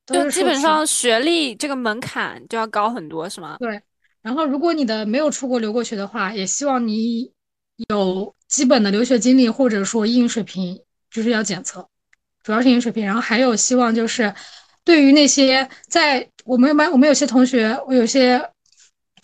[0.06, 3.58] 就基本上学历这个门槛就要高很多，是吗？
[3.60, 3.82] 对。
[4.28, 7.32] 然后，如果你的没有出国留过学的话，也希望你
[7.88, 10.78] 有基本的留学经历，或者说英语水平，
[11.10, 11.88] 就是要检测，
[12.44, 13.06] 主要是英语水平。
[13.06, 14.34] 然后还有希望就是，
[14.84, 18.50] 对于那些在我们班，我们有些同学，我有些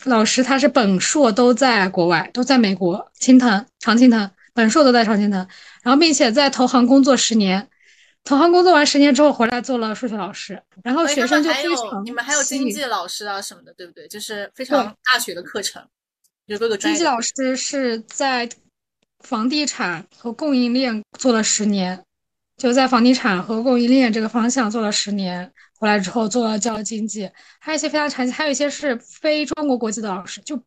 [0.05, 5.45] 老师，他是本硕都在国外，都在美国青藤常青藤，本硕都在常青藤，
[5.81, 7.67] 然后并且在投行工作十年。
[8.25, 12.05] 投行工作完十年之后回来做了数学老师，然后学生就非常。
[12.05, 14.07] 你们还有经济老师啊什么的，对不对？
[14.07, 15.85] 就是非常大学的课程，
[16.45, 18.47] 有各个经济老师是在
[19.19, 22.01] 房地产和供应链做了十年，
[22.55, 30.57] 就在房地产和供应链这个方向做了十年，回来之后做了教育经济，还有一些非常长期，还有一些是非中国国籍的老师，就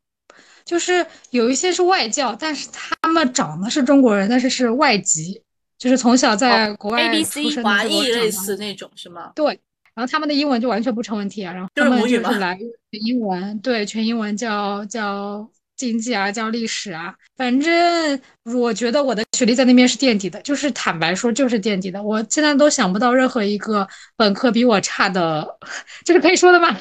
[0.67, 5.43] 就是有一些是外教，但是他们长得是中国人，但是是外籍。
[5.79, 9.33] 就是从小在国外，ABC，华裔类似那种是吗？
[9.35, 9.47] 对，
[9.95, 11.53] 然后他们的英文就完全不成问题啊。
[11.53, 12.57] 然后他们就是来
[12.91, 17.15] 全英文，对，全英文教教经济啊，教历史啊。
[17.37, 22.03] 反正我觉得我的学历在那边是垫底的，就是坦白说就是垫底的。
[22.03, 23.87] 我现在都想不到任何一个
[24.17, 25.47] 本科比我差的，
[26.05, 26.69] 这是可以说的吗？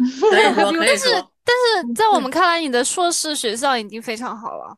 [0.00, 1.04] 但是
[1.44, 4.74] 但是在我们看来，你的硕士学校已经非常好了。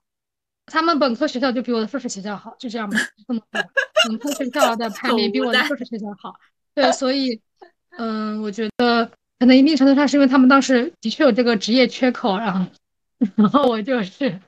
[0.73, 3.63] 他们本科学校就比我的硕士学校好，就这样吧， 这么说。
[4.09, 6.35] 本科学校的排名比我的硕士学校好，
[6.75, 7.39] 对，所以，
[7.99, 9.05] 嗯，我觉得
[9.39, 12.67] 可能一定程度上是因为他们当时的确有这个职业缺口，然后，
[13.37, 14.41] 然后我就是。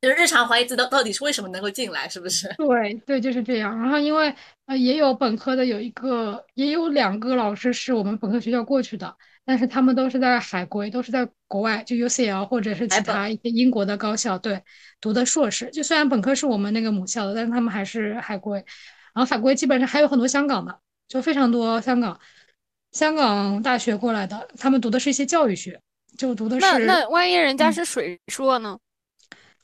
[0.00, 2.48] 就是日常怀疑自己到到底是为什么能够进来，是不是？
[2.56, 3.76] 对对，就是这样。
[3.80, 4.32] 然后因为
[4.66, 9.12] 呃也有本科的，有一个也有两个老师是我们本科学校过去的，
[9.48, 14.62] 但是他们都是在海归，都是在国外，就 UCL 或者是其他一些英国的高校对
[15.00, 15.70] 读的硕士。
[15.70, 18.62] 就虽然本科是我们那个母校的，但是他们还是海归。
[19.14, 22.20] 然后海归基本上还有很多香港的，就非常多香港
[22.92, 25.80] 香港大学过来的，他们读的是一些教育学，
[26.18, 26.66] 就读的是。
[26.66, 28.78] 那那万一人家是水硕呢？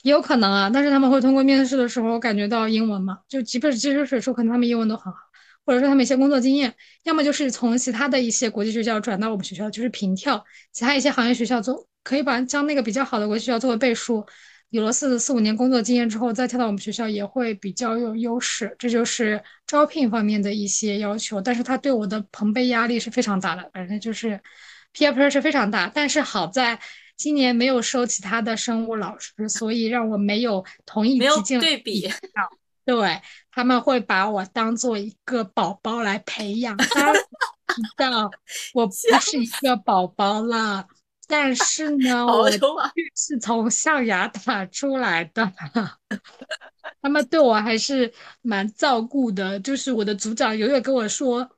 [0.01, 5.19] 也有可能啊，但是他们会通过面试的时候感觉到英文嘛，就即便即使水硕，可能他们英文都很好，
[5.65, 6.75] 或者说他们一些工作经验，
[7.05, 14.25] 要么就是从其他的一些国际学校转到我们学校，就是平跳其他一些行业学校做，可以把将那个比较好的国际学校作为背书，
[14.71, 24.41] 有了四四五年工作经验之后再跳到我们学校也会比较有优势，这就是招聘方面的一些要求，但是他对我的朋辈压力是非常大的，反正就是
[24.95, 26.79] peer pressure 非常大，但是好在。
[27.17, 32.11] 今年没有收其他的生物老师，所以让我没有同一批进对比。
[32.85, 33.21] 对，
[33.51, 36.77] 他们会把我当做一个宝宝来培养。
[36.77, 38.31] 当然知道
[38.75, 40.87] 我不是一个宝宝了，
[41.27, 45.53] 但是呢，我是从象牙塔出来的。
[47.01, 51.51] 他们对我还是蛮照顾的，就是我的组长永远跟我说。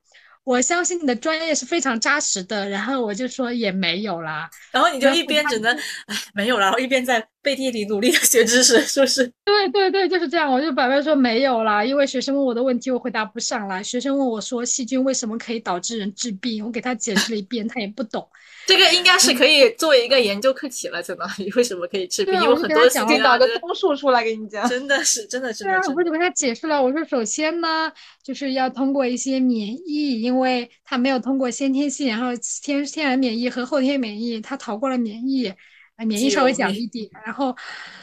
[0.47, 9.29] 我相信你的专业是非常扎实的，然后我就说也没有啦，然后你就一边只能哎没有了，然后一边在背地里努力的学知识，是不是？
[9.43, 10.49] 对对对，就是这样。
[10.49, 13.83] 我就摆摆说没有啦，因为学生问我的问题我回答不上来。
[13.83, 18.25] 学生问我说细菌为什么可以导致人治病，我给他解释了一遍，他也不懂。
[18.67, 21.25] 这个应该是可以作为一个研究课题了，真的。
[21.55, 22.33] 为什么可以治病？
[22.33, 24.67] 因为很多细菌导个综述出来给你讲。
[24.67, 25.63] 真的是，真的是。
[25.63, 26.83] 对啊，我就跟他解释了。
[26.83, 32.27] 我说，首先呢，就是要通过一些免疫，因为他没有通过先天性，然后
[32.61, 35.47] 天天然免疫和后天免疫，他逃过了免疫，
[35.95, 37.09] 啊，免疫稍微强一点。
[37.25, 37.55] 然后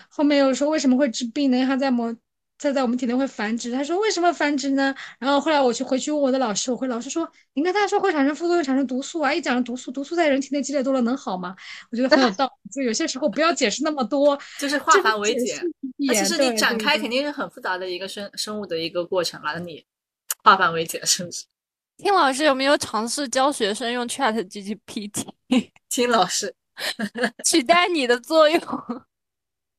[0.09, 1.65] 后面又说为什么会治病呢？
[1.67, 2.15] 他在某。
[2.65, 4.95] 在在我们体内会繁殖，他说为什么繁殖呢？
[5.19, 11.55] 然后后来我去回去问我的老师，我会老师说，你跟他说会产生副作用，产生毒素啊，一讲毒素，毒素在人体内积累多了能好吗？
[11.93, 15.63] 我觉得很有道理，就有些时候不要解释那么多，就是化繁为简。
[15.99, 19.85] 那其实你展开肯定是很复杂的一个生生物的一个过程了，那你
[20.43, 21.45] 化繁为简是不是？
[21.99, 25.27] 听老师有没有尝试教学生用 Chat GPT？
[25.91, 26.53] 听老师
[27.45, 28.61] 取代你的作用。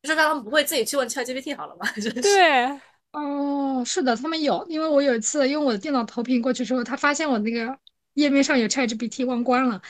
[0.05, 1.87] 就是他们不会自己去问 ChatGPT 好了吗？
[2.21, 2.79] 对，
[3.11, 7.75] 哦，是的，他们有，因为我有一次用我的电脑投屏过去之后，他发现我那个
[8.13, 9.81] 页面上有 ChatGPT 忘关了，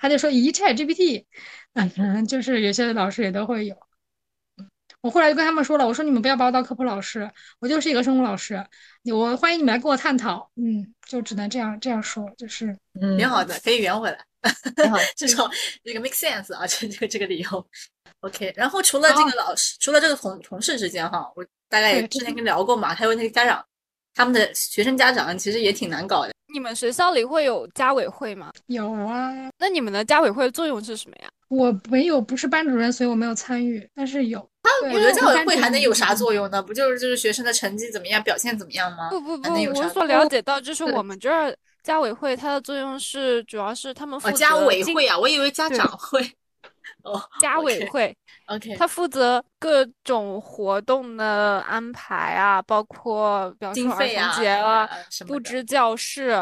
[0.00, 1.26] 他就说咦 ChatGPT，
[1.74, 3.76] 嗯，就是有些老师也都会有。
[5.00, 8.64] 我后来就跟他们说了，我说你们不要把我当科普老师，我就是一个生物老师，
[9.12, 10.50] 我欢迎你们来跟我探讨。
[10.56, 14.18] 嗯，就只能这样这样说，就是嗯，挺好的，可以圆回来，
[15.16, 15.48] 至少
[15.84, 17.68] 这个 make sense 啊，这这个这个理由。
[18.20, 23.64] OK，然后除了这个老师，除了这个同同事之间哈，我大概也之前跟聊过嘛，还有那个家长，
[24.14, 26.32] 他们的学生家长其实也挺难搞的。
[26.52, 28.50] 你们学校里会有家委会吗？
[28.66, 29.30] 有啊。
[29.58, 31.28] 那你们的家委会的作用是什么呀？
[31.48, 33.86] 我没有，不是班主任，所以我没有参与。
[33.94, 34.40] 但是有。
[34.62, 36.62] 他，我觉得家委会还能有啥作用呢？
[36.62, 39.10] 不就是就是学生的成绩怎么样，表现怎么样吗？
[39.10, 44.36] 不不不，我所了解到就是我们这儿家委会它的作用是，主要是他们负责。
[44.36, 46.32] 家委会啊，我以为家长会。
[47.04, 54.88] 哦，家委会，OK，他负责各种活动的安排啊，包括比方说儿童节啊，
[55.26, 56.36] 布置教室，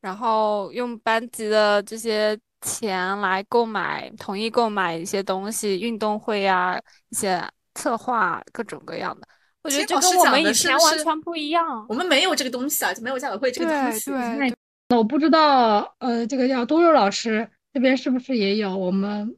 [0.00, 6.78] 然后用班级的这些钱来购买，统一购买一些东西，运动会啊，
[7.10, 7.42] 一些
[7.74, 9.26] 策划，各种各样的。
[9.62, 11.84] 我觉得这跟我们以前完全不一样。
[11.88, 14.10] 我们没有这个东西啊，就没有家委会这个东西。
[14.10, 14.54] 对对。
[14.88, 19.36] 那我不知道，呃，这个叫多肉老师这边是不是也有我们？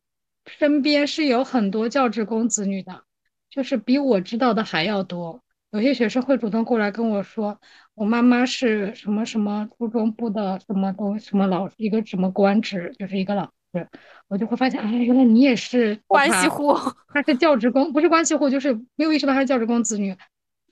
[0.58, 3.02] 身边是有很多教职工子女的，
[3.48, 5.42] 就是比我知道的还要多。
[5.70, 7.60] 有些学生会主动过来跟我说，
[7.94, 13.88] 我妈妈是什么什么初中部的什么东什么老一个什么官职，就是一个老师。
[14.26, 16.74] 我就会发现，哎，原来你也是关系户，
[17.14, 20.16] 他是教职工，不是关系户，就是没有意识到他是教职工子女。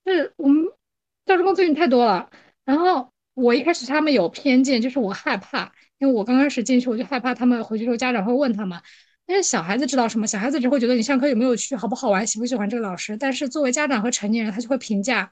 [0.04, 0.64] 是我们
[1.26, 2.28] 教职工子女太多了。
[2.64, 8.80] 然后我一开始他们有偏见，就是我害怕，因为我刚开始进去，我就害怕他们回去之后家长会问他们。
[9.28, 10.26] 但是小孩子知道什么？
[10.26, 13.14] 小孩子只会觉得你上课有没有趣，好不好玩，喜不喜欢这个老师。
[13.14, 15.30] 但是作为家长和成年人，他就会评价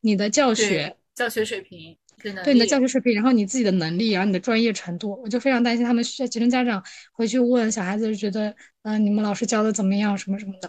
[0.00, 1.96] 你的教学、教学水平。
[2.42, 6.82] 对你的教学水平，然后你自己的能力，然后你的专业程度，我就非常担心他们学学生家长
[7.12, 10.68] 回去问小孩子，就觉得嗯你们老师教的怎么样，什么什么的。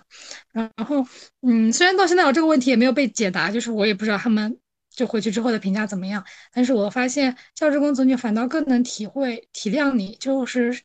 [0.51, 1.03] 然后
[1.41, 4.59] 嗯，虽然到现在我这个问题也没有被解答，就是我也不知道他们
[4.93, 6.23] 就回去之后的评价怎么样，
[6.53, 10.79] 但是我发现教职工子女反倒更能体会体谅你，就是。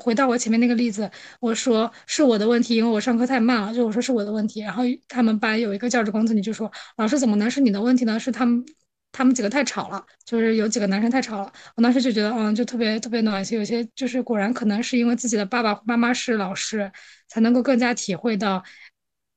[0.00, 4.60] 回到我前面那个例子，我说是我的问题，因为我上课太慢了，就我说是我的问题。
[4.60, 8.18] 然后他们班有一个教职工子女就说：“老师怎么能是你的问题呢？
[8.18, 8.64] 是他们
[9.12, 13.58] 他们几个太吵了，就是有几个男生太吵了。”我当时就觉得，嗯，就特别特别暖心。
[13.58, 16.90] 有些就是果然可能是因为自己的爸爸妈妈是老师，
[17.28, 18.62] 才能够更加体会到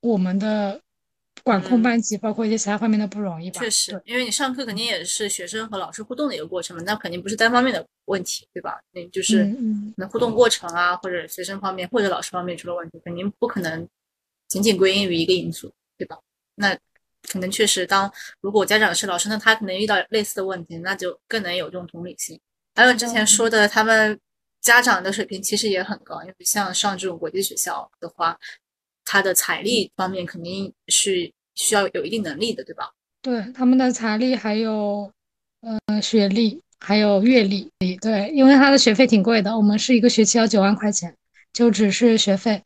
[0.00, 0.80] 我们的。
[1.46, 3.60] 管控班级，包括一些其他方面的不容易吧？
[3.60, 8.80] 确实，因为你上课肯定也是学生和老师互动的一个过程嘛，那肯定不是单方面的问题，对吧？
[8.90, 9.44] 那就是
[9.96, 13.88] 那互动过程啊，或者学生方面或者老师方面出了问题，肯定不可能
[14.48, 16.18] 仅仅归因于一个因素，对吧？
[16.56, 16.76] 那
[17.28, 22.40] 可能确实，当如果家长是老师，那他可能遇到类似的问题，那就更能有这种同理心。
[22.74, 24.18] 还有之前说的，他们
[24.60, 28.36] 家长的水平其实也很高，因为像上这种国际学校的话，
[29.04, 31.32] 他的财力方面肯定是。
[31.56, 32.92] 需要有一定能力的，对吧？
[33.20, 35.10] 对，他们的财力还有，
[35.62, 37.68] 呃，学历还有阅历，
[38.00, 41.12] 对，因为他的学费挺贵的，我们是一个学期要九万块钱，
[41.52, 42.62] 就只是学费，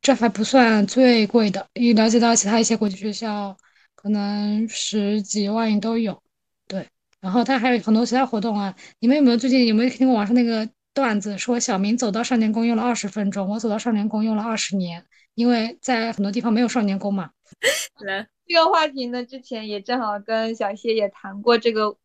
[0.00, 1.66] 这还不算最贵的。
[1.74, 3.54] 因为了解到其他一些国际学校，
[3.94, 6.22] 可能十几万都有，
[6.66, 6.86] 对。
[7.20, 15.04] 然后他还有很多其他活动啊，你们有没有最近有没有听过网上那个段子，说小明走到少年宫用了二十分钟，我走到少年宫用了二十年，
[15.38, 17.30] 因为在很多地方没有少年宫嘛。
[18.04, 21.96] 来，这个话题呢，之前也正好跟小谢也谈过这个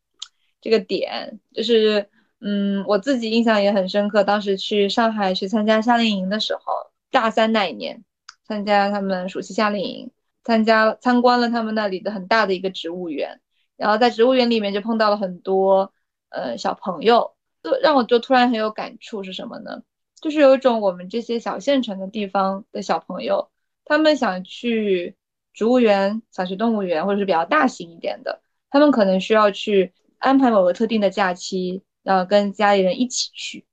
[0.61, 2.07] 这个点，就是
[2.41, 4.23] 嗯，我自己印象也很深刻。
[4.23, 6.61] 当时去上海去参加夏令营的时候，
[7.09, 8.03] 大三那一年，
[8.47, 10.11] 参加他们暑期夏令营，
[10.43, 13.41] 参加参观了他们那里的很大的一个植物园，
[13.77, 15.91] 然后在植物园里面就碰到了很多
[16.29, 19.81] 呃小朋友，就让我就突然很有感触是什么呢？
[20.23, 23.51] 就是有一种我们这些小县城的地方的小朋友，
[23.85, 25.15] 他们想去。
[25.55, 33.63] 植物园、小学动物园，或者是比较大型一点的，他们可能需要去安排某个特定的假期，然后跟家里人一起去。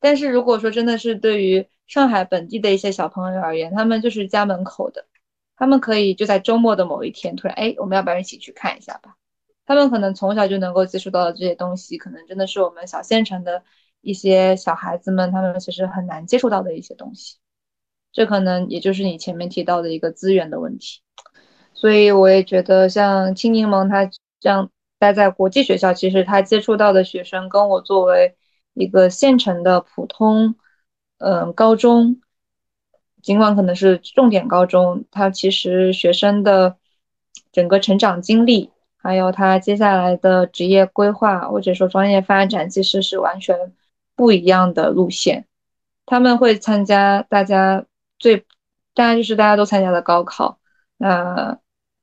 [0.00, 5.06] 但是如果说真的是对于上海本地的一些小朋友而言，他们就是家门口的，
[5.56, 9.16] 他们可以就在周末的某一天突然，哎，我们要不要一起去看一下吧？
[9.64, 13.64] 他们可能从小就能够接触到的这些东西，可能真的是我们小县城的
[14.04, 17.38] 一些小孩子们，他们其实很难接触到的一些东西。
[18.12, 21.00] 这可能也就是你前面提到的一个资源的问题，
[21.72, 28.36] 所以我也觉得像青柠檬他这样待在国际学校，其实他接触到的学生跟我作为
[28.74, 30.54] 一个县城的普通，
[31.18, 32.20] 嗯，高中，
[33.20, 36.76] 尽管可能是重点高中，他其实学生的
[37.50, 43.72] 整个成长经历，还有他接下来的职业规划或者说专业发展，其实是完全
[44.16, 45.46] 不一样的路线。
[46.06, 47.86] 他们会参加大家。
[48.16, 48.38] 最，
[48.94, 50.58] 大家就是大家都参加的高考，
[50.96, 51.58] 那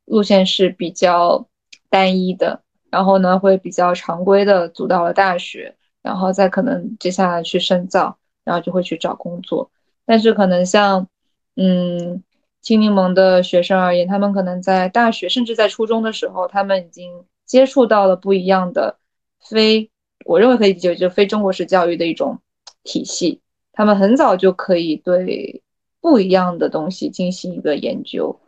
[0.06, 1.48] 路线是比较
[1.90, 9.72] 单一的，然后呢会比较常规的读到了大学，然后再可能接下来去深造，然后就会去找工作。
[10.06, 11.08] 但是可能像，
[11.56, 12.24] 嗯，
[12.62, 18.98] 青柠檬的学生而言，他们可能在大学甚至在初中的时候，他们已经接触到了不一样的
[19.40, 19.91] 非，
[20.26, 22.40] 我认为可以理解就非中国式教育的一种
[22.84, 23.42] 体系，
[23.72, 25.62] 他们很早就可以对。
[26.04, 28.40] 不一样的东西进行一个研究，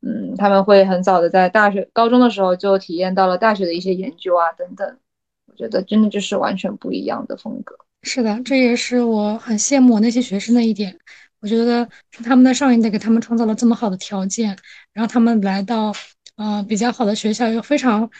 [0.00, 4.96] 嗯，他们会很早的在大学、高中的时候就体验到了大学的一些研究啊等等，
[5.44, 7.76] 我觉得真的就是完全不一样的风格。
[8.02, 10.98] 是的，这也是我很羡慕那些学生的一点。
[11.40, 14.56] 我觉得是他们的上一代给他们创造了这么好的条件，
[14.94, 15.92] 然后他们来到
[16.36, 18.10] 呃比较好的学校，有非常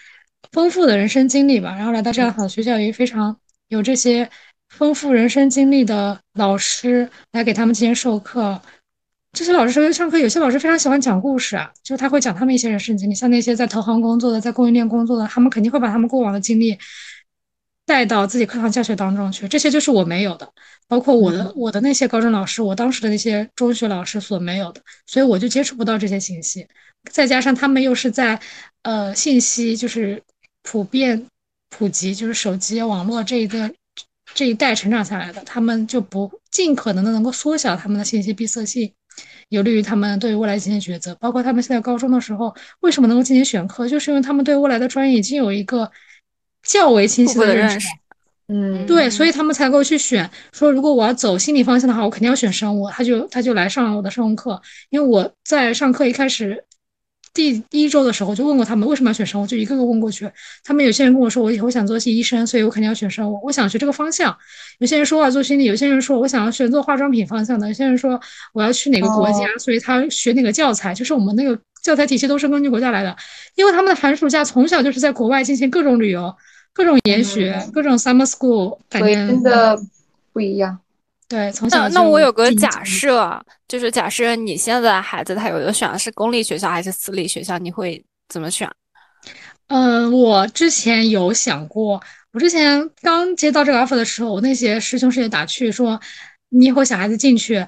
[0.52, 3.36] 丰富的人生经历吧，然后来到这样好的学校也非常
[3.68, 4.28] 有这些。
[4.70, 8.62] 丰富人生经历的老师来给他们进行授课，
[9.32, 16.78] 这些老师上课，有些老师非常喜欢讲故事啊，就是他会讲他们一些人生经历，像那些在投行工作的，在供应链工作的，他们肯定会把他们过往的经历
[17.84, 19.48] 带到自己课堂教学当中去。
[19.48, 20.48] 这些就是我没有的，
[20.86, 26.64] 包括我的我的那些高中老师，我当时的那些中学老师所没有的，所以我就接触不到这些信息。
[27.10, 28.38] 再加上他们又是在
[28.82, 30.22] 呃信息就是
[30.62, 31.26] 普遍
[31.68, 33.70] 普及，就是手机网络这一个。
[34.32, 38.92] 这一代成长下来的，他们就不尽可能的能够缩小他们的信息闭塞性，
[39.48, 41.12] 有利于他们对未来进行抉择。
[41.16, 45.90] 包括他们现在高中的时候，为什么能够进行选课，就是因为他们对未来的专业已经有一个
[46.62, 47.88] 较为清晰的认识。
[48.46, 50.30] 嗯，对，所以他们才够去选。
[50.52, 52.88] 说如果我要走心理方向的话，我肯定要选生物。
[52.88, 56.64] 他就他就来上了我的生物课，因为我在上课一开始
[57.32, 60.30] 第一周的时候就问过他们为什么要选生物，就一个个问过去。
[60.64, 64.36] 他们有些人跟我说，我以后想做些医生，所以我肯定要选生物，我想学这个方向。
[64.78, 68.20] 有些人说我要做心理，有些人说我想要选做化妆品方向的，有些人说
[68.52, 73.16] 我要去哪个国家，所以他学哪个教材，就是我们那个教材体系都是根据国家来的，
[73.54, 76.34] 因为他们的寒暑假从小就是在国外进行各种旅游、
[76.72, 79.78] 各种研学、各种 summer school，感觉真的
[80.32, 80.78] 不一样。
[81.30, 88.68] 对，从小那那我有个假设，就是假设你现在孩子他有的选的是公立学校还是私立学校，你会怎么选？
[89.68, 92.02] 嗯，我之前有想过，
[92.32, 96.00] 我之前刚接到这个 offer 的时候，我那些师兄师姐打趣说，
[96.48, 97.64] 你以后小孩子进去，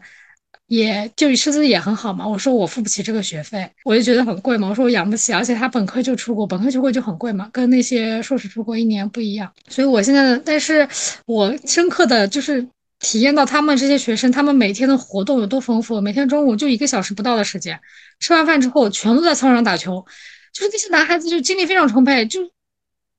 [0.66, 2.26] 也就师资也很好嘛。
[2.26, 4.68] 我说我付不起这个学费，我就觉得很贵嘛。
[4.68, 9.48] 我说我养不起，而且他本科就出国，本科出国就很贵嘛，跟那些硕士出国一年不一样。
[9.68, 10.88] 所以我现在的，但是
[11.26, 12.66] 我深刻的就是。
[13.02, 16.00] 体验到他们这些学生，他们每天的活动有多丰富。
[16.00, 17.78] 每天中午就一个小时不到的时间，
[18.20, 20.06] 吃完饭之后全都在操场上打球，
[20.54, 22.24] 就是那些男孩子就精力非常充沛。
[22.26, 22.40] 就，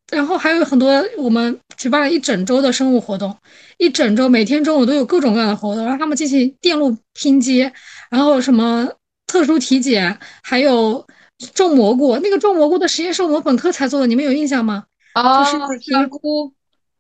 [0.10, 3.36] 然后还有很多我们举办了一整周的生物活动，
[3.78, 7.72] 一整周每天中午都有各种各样的活动，让他们进行电路拼接，
[8.10, 8.90] 然后什么
[9.28, 11.06] 特殊体检，还有
[11.54, 12.18] 种蘑菇。
[12.20, 14.86] 那个种蘑菇的实验是我们本科才做的，你们有印象吗？
[15.16, 15.46] 哦，
[15.80, 16.54] 评估。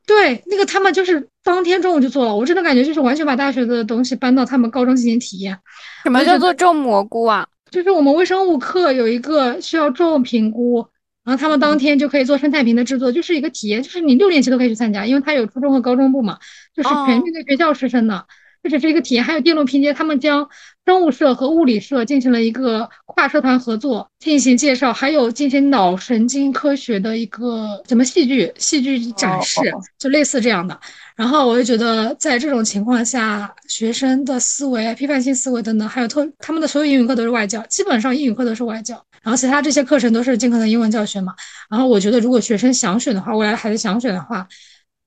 [0.05, 5.57] 对，那个他们就是当天中午就做了，我真的感觉就是完全把大学的东西搬到他们高中进行体验。
[6.03, 7.47] 什么叫做种蘑菇啊？
[7.71, 10.85] 就是我们微生物课有一个需要种评估，
[11.23, 16.37] 然后他们当天就可以做生态瓶的制作，就是一个体验，就是你六年级都可以去参加，因为他有初中和高中部嘛，
[16.75, 18.25] 就是全面对学校师生的。
[18.63, 20.47] 这只是一个体验，还有电路拼接，他们将
[20.85, 29.59] 生物社和物理社进行了一个跨社团合作进行介绍，还有进行脑神经科学的一个什么戏剧戏剧展示，
[29.99, 30.79] 就类似这样的。
[31.13, 41.35] 然后我就觉得，在这种情况下，学生的思维、批判性思维等等，还有特他们的所有英语课都是外教，基本上英语课都是外教，然后其他这些课程都是尽可能英文教学嘛。
[41.69, 44.47] 然后我觉得，如果学生想选的话，未来孩子想选的话，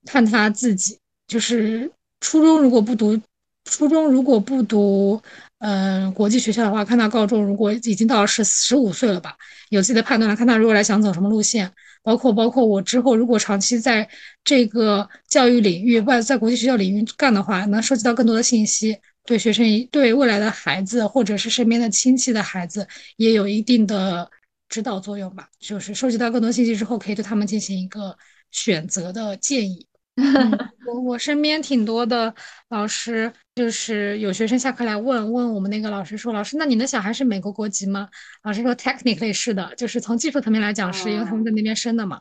[0.05, 1.91] 看他自己，就是
[2.21, 3.19] 初中如果不读。
[3.67, 5.21] 初中如果不读，
[5.59, 9.37] 嗯，国际学校的话，看他高中如果已经到十十五岁了吧，
[9.71, 11.71] 有自己的判断了，看他如果来想走什么路线，
[12.03, 14.09] 包括包括我之后如果长期在
[14.45, 22.87] 这个教育领域外在国际学校领域干的话，能收集到更多的信息，对学生对未来的孩子或者是身边的亲戚的孩子
[23.17, 24.31] 也有一定的
[24.69, 25.49] 指导作用吧。
[25.59, 28.17] 就是收集到更多信息之后，可以对他们进行一个
[28.53, 29.87] 选择的建议。
[30.87, 32.35] 我我身边挺多的
[32.71, 38.09] 老师，就是有学生下课来问问我们那个老师说：“老师，那你的小孩是美国国籍吗？”
[38.43, 42.21] 老师说：“Technically 是的，就是从技术层面来讲是，因为他们在那边生的嘛。”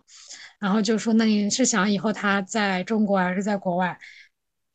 [0.60, 3.98] 然后就说：“那你是想以后他在中国还是在国外？”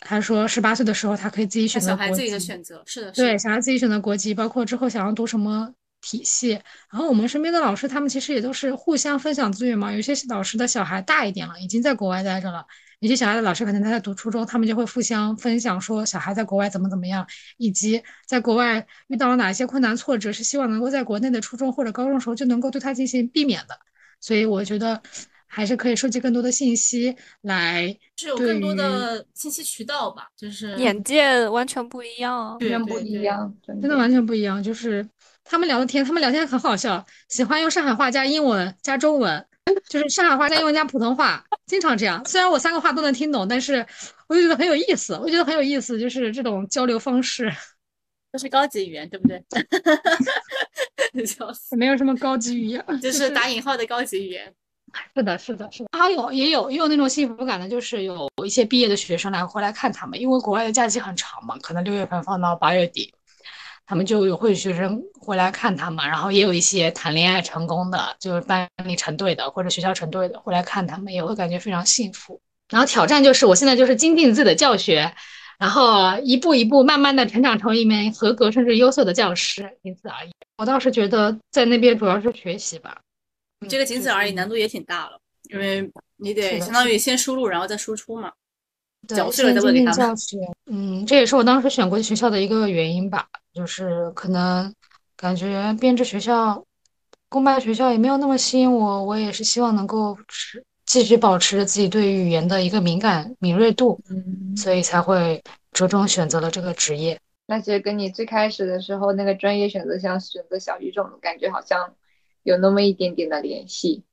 [0.01, 6.53] 他说：“十八岁的时候他可以自己选择小孩自己的选择是的，对，小孩自己选择国籍，包括之后想要读什么体系。
[6.91, 9.93] 然后我们身边的老师，他们其实也都是互相分享资源嘛。
[9.93, 12.64] 有些老师的小孩大一点了，已经在国外待着了。”
[13.01, 17.27] 有些小孩的老师可能他在读初中，他们就会互相分享说小孩在国外怎么怎么样，
[17.57, 23.79] 以及在国外遇到了哪些困难挫折，是希望能够在国内的初中或者高中时候就能够对他进行避免的。
[24.21, 25.01] 所以我觉得
[25.47, 34.63] 还是可以收集更多的信息来，是有更多的信息渠道吧，就是眼界完全不一样，完全不一样，真的完全不一样。
[34.63, 35.09] 就是
[35.43, 39.47] 他们聊的天，他们聊天很好笑，喜欢用上海话加英文加中文。
[39.89, 42.25] 就是上海话加英文加普通话，经常这样。
[42.25, 43.87] 虽然我三个话都能听懂，但是
[44.29, 45.15] 我就觉得很有意思。
[45.19, 47.53] 我觉得很有意思，就是这种交流方式。
[48.33, 49.43] 都是高级语言，对不对？
[51.27, 51.77] 笑死！
[51.77, 54.55] 没有什么高级语言，就是打引号的高级语言。
[55.17, 55.89] 是的，是的，是的。
[55.99, 63.13] 还有也有也有那种幸福感的，就是有一些毕业的学生来回来看他们，因为国外的假期很长嘛，可能六月份放到八月底。
[63.91, 72.41] 他们就有会学生回来看他们，然后也有一些谈恋爱成功的，就是班里成对的或者学校成对的回来看他们，也会感觉非常幸福。
[72.68, 75.12] 然后挑战就是我现在就是精进自己的教学，
[75.59, 80.30] 然后一步一步慢慢的成长成为一名合格甚至优秀的教师，仅此而已。
[80.59, 82.97] 我倒是觉得在那边主要是学习吧。
[83.68, 85.18] 这个仅此而已，难度也挺大了，
[85.53, 88.30] 因为你得相当于先输入然后再输出嘛。
[89.09, 90.39] 对，先精进教学。
[90.67, 93.27] 嗯，这也是我当时选国际学校的一个原因吧。
[93.53, 94.73] 就是可能
[95.17, 96.65] 感觉编制学校、
[97.29, 105.43] 公办学校也没有那么吸引我，我也是希望能够持继续保持自己对语言的一个敏感敏锐度，嗯，所以才会
[105.73, 107.19] 着重选择了这个职业。
[107.47, 111.93] 那其实跟你最开始的时候那个专业选择像选择小语种，感觉好像
[112.45, 114.05] 有那么一点点的联系。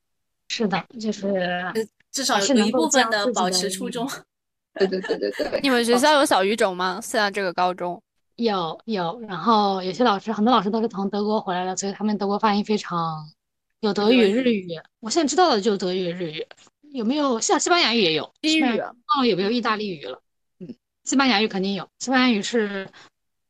[0.50, 1.72] 是的，就是
[2.12, 4.10] 至少有一部分的保持初衷。
[4.78, 5.59] 对对对对对。
[5.63, 6.99] 你们学校有小语种吗？
[7.01, 8.01] 现在这个高中？
[8.36, 13.28] 有有，然后有些老师，很多老师都是从德国回来的，所以他们德国发音非常
[13.80, 14.80] 有德语、日语。
[14.99, 16.45] 我现在知道的就是德语、日语，
[16.91, 18.32] 有没有像西班牙语也有？
[18.43, 20.21] 西语忘了有没有意大利语了？
[20.59, 22.88] 嗯，西班牙语肯定有，西班牙语是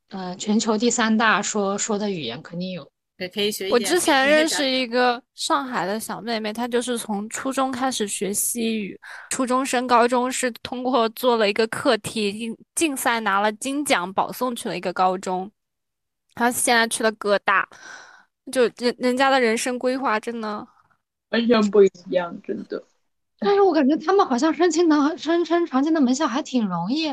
[0.10, 2.90] 呃全球第三大说说的语言，肯定有。
[3.18, 9.00] 对，可以学一我之前认识一个上海的小妹妹，她就是从初中开始学西语，
[9.32, 15.52] 初中升高中是通过做了一个课题竞竞赛拿了金奖，保送去了一个高中，
[16.36, 17.68] 她现在去了哥大，
[18.52, 20.68] 就人人家的人生规划真的
[21.32, 22.84] 完全不一样，真的。
[23.40, 27.08] 但是我感觉他们好像申请的申申常见的门校还挺容易，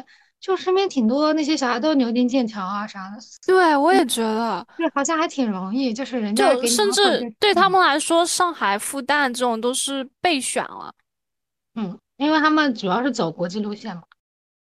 [0.44, 3.16] 就身边挺多那些小孩都牛津、剑桥啊啥的，
[3.46, 10.92] 对我也觉得，对，好像还挺容易，就是人家就甚至对他嗯们来说，上海、复旦这种都是备选了。
[11.76, 14.02] 嗯，因为他们主要是走国际路线嘛。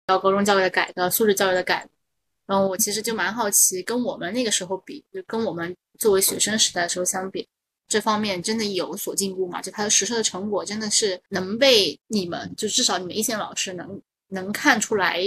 [0.05, 1.91] 到高中教育的改革、素质教育的改革。
[2.45, 7.49] 然后我其实就蛮好奇，跟我们那个时候比，就跟我们作为学生时代的时候相比，
[7.89, 9.63] 这方面真的有所进步吗？
[9.63, 13.99] 就它的实施的成果真的是能被你们，就至少你们一线老师能
[14.29, 15.19] 能看出来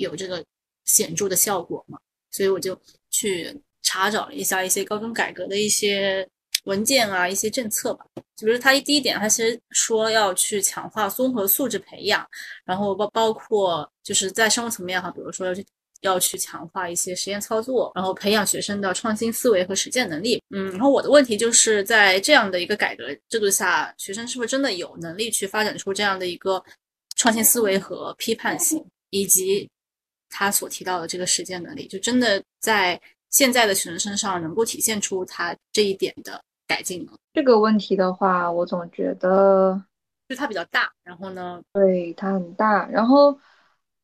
[0.00, 0.44] 有这个
[0.84, 1.98] 显著的效果嘛？
[2.30, 2.78] 所以我就
[3.10, 6.28] 去查找了一下一些高中改革的一些
[6.64, 8.04] 文件啊，一些政策吧。
[8.36, 12.26] 就比如它第一点，它其实说要去强化综合素质培养，
[12.64, 15.64] 然后包包括就是在生活层面哈，比如说要去
[16.02, 20.42] 要去强化一些实验操作，然后培养学生的创新思维和实践能力。
[20.54, 26.62] 嗯，然后我的问题就是在这样的一个改革制度下，学生是不是真的有能力去发展出这样的一个
[27.16, 29.68] 创新思维和批判性，以及
[30.30, 37.12] 他所提到的这个实践能力，就真的在现在的学生身上能够体现出他这一点的改进吗？
[37.34, 39.80] 这个问题的话，我总觉得
[40.28, 42.88] 就它比较大，然后呢，对它很大。
[42.88, 43.38] 然后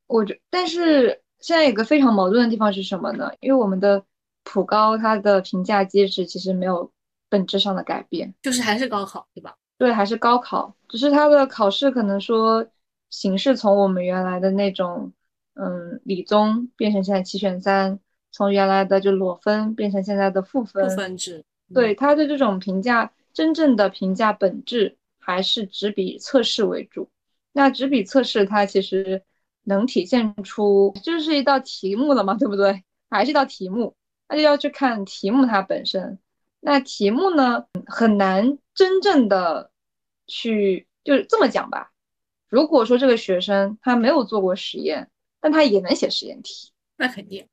[0.06, 3.30] 我觉，但是现在有个非常矛盾的地方是什么呢？
[3.40, 4.04] 因为我们的
[4.44, 6.90] 普高它的评价机制其实没有
[7.28, 9.54] 本质上的改变，就是还是高考，对吧？
[9.78, 12.66] 对，还是高考，只是它的考试可能说
[13.10, 15.12] 形式从我们原来的那种
[15.56, 17.98] 嗯理综变成现在七选三，
[18.30, 21.44] 从原来的就裸分变成现在的赋分，部分制，
[21.74, 27.08] 对它的这种评价，真正的评价本质还是纸笔测试为主。
[27.52, 29.22] 那纸笔测试它其实
[29.64, 32.84] 能体现出，就是一道题目了嘛，对不对？
[33.08, 33.96] 还是一道题目，
[34.28, 36.18] 那就要去看题目它本身。
[36.60, 39.70] 那题目呢，很难真正的
[40.26, 41.92] 去，就是这么讲吧。
[42.48, 45.08] 如果说这个学生他没有做过实验，
[45.46, 47.46] 但他也能写实验题，那肯定。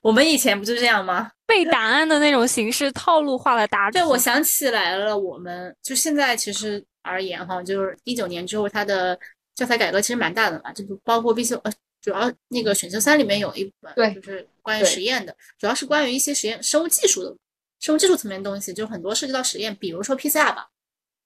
[0.00, 1.30] 我们以前不就这样吗？
[1.44, 3.98] 背答案的那种形式，套路化的答题。
[3.98, 9.18] 对，我想起来了，我们就现在其实而言哈，就是一九年之后，它的
[9.54, 17.36] 教材改革其实蛮大的嘛，就包括必修呃，主要那个选修三里面有一本，对就是关于实验的，主要是关于一些实验生物技术的
[17.80, 20.70] 生物技术层面的东西，就很多涉及到实验，比如说 PCR 吧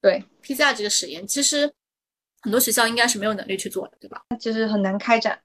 [0.01, 1.71] 对，，PCR 这个实验，其实
[2.41, 4.23] 很多学校应该是没有能力去做的，对吧？
[4.31, 5.39] 它其实很难开展。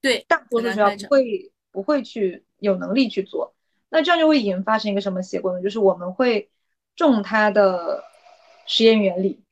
[0.00, 3.54] 对，大多数学校不会不会去有能力去做，
[3.88, 5.62] 那这样就会引发成一个什么结果呢？
[5.62, 6.50] 就是我们会
[6.96, 8.02] 重它的
[8.66, 9.42] 实验原理，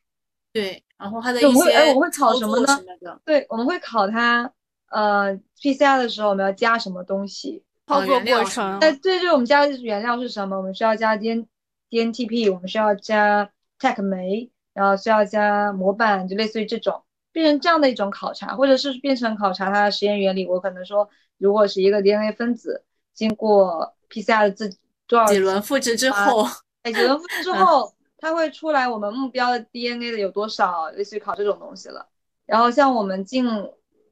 [0.52, 4.52] 对，然后它的对一些我们会哎我们会考操什么呢作什么的，对，我们会考它，
[4.88, 7.64] 呃，PCR 的时候我们要加什么东西？
[7.86, 10.58] 操作过程哎，对，对，就是我们加的原料是什么？
[10.58, 11.46] 我们需要加 D N
[11.88, 17.02] D N T P，我们需要加 Tec 酶，然后需要加模板，就类似于这种，
[17.38, 20.44] 变成这样的一种考察，或者是变成考察它的实验原理。
[20.46, 21.08] 我可能说，
[21.38, 22.84] 如果是一个 DNA 分子
[23.14, 24.76] 经过 PCR 的自
[25.06, 26.48] 多少几轮复制之啊后，
[26.82, 32.08] 哎，几轮复制之后，它会出来我们目标的 DNA 的有多少，类似于考这种东西了。
[32.44, 33.46] 然后像我们近，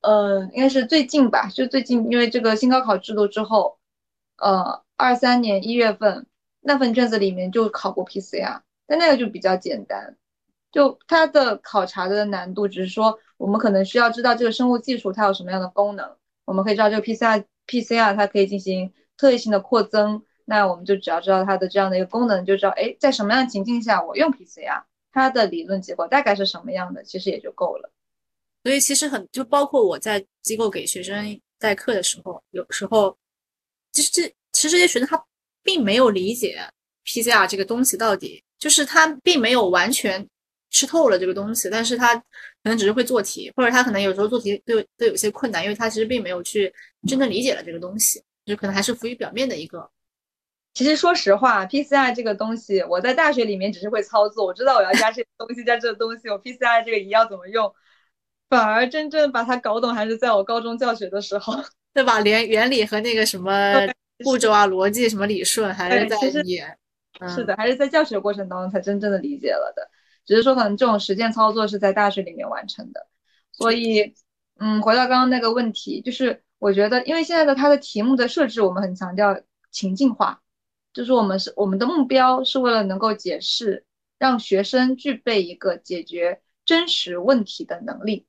[0.02, 3.78] 呃，应该是最近吧，就最近，因为这个新高考制度之后，
[4.38, 6.26] 呃，二三年一月份
[6.60, 10.16] 那份卷子里面就考过 PCR，但那个就比较简单，
[10.76, 16.06] 就它的考察的难度只是说我们可能需要知道这个生物技术它有什么样的功能，
[16.44, 27.90] 我们可以知道这个 PCR PCR 它可以进行特异性的扩增，那我们就只要知道它的这样的一个功能，就知道哎在什么样的情境下我用 PCR，它的理论结果大概是什么样的，其实也就够了。
[28.62, 33.16] 所以其实很就包括我在机构给学生代课的时候，有时候
[33.92, 35.24] 其实这其实这些学生他
[35.62, 36.60] 并没有理解
[37.06, 40.28] PCR 这个东西到底，就是他并没有完全
[40.70, 42.22] 吃透了这个东西，但是他可
[42.64, 46.72] 能只是会做题，或者他可能有时候做题都有都有些困难，因为他其实并没有去
[47.08, 49.90] 真正理解了这个东西，就可能还是浮于表面的一个。
[50.74, 57.72] 其实说实话，PCR 这个东西，我在大学里面只是会操作，我知道我要加这个东西，加这个东西，我 PCR 这个仪要怎么用，
[58.50, 61.54] 反而真正把它搞懂还是在我高中教学的时候。
[61.94, 62.20] 对吧？
[62.20, 63.72] 连原理和那个什么
[64.18, 66.76] 步骤啊、逻辑什么理顺，还是在对其实演。
[67.34, 69.88] 是的，还是在教学过程当中才真正的理解了的。
[70.26, 73.06] 只是说可能这种实践操作是在大学里面完成的。
[73.52, 74.14] 所以，
[74.58, 80.42] 嗯，回到刚刚那个问题，就是我觉得，因为现在的它的题目的设置，我们很强调情境化，
[80.92, 83.86] 就是我们是我们的目标是为了能够解释，
[84.18, 88.26] 让学生具备一个解决真实问题的能力，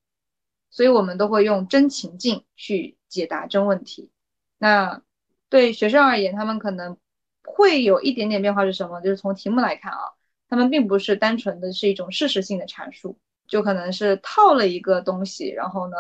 [0.70, 4.12] 所以我们都会用真情境去解答真问题。
[4.58, 5.02] 那
[5.50, 6.98] 对学生而言，他们可能
[7.44, 9.02] 会有一点点变化是什么？
[9.02, 10.00] 就是从题目来看啊，
[10.50, 13.18] 他们并不是单纯的是一种事实性的阐述，
[13.48, 15.96] 就可能是套了一个东西，然后呢，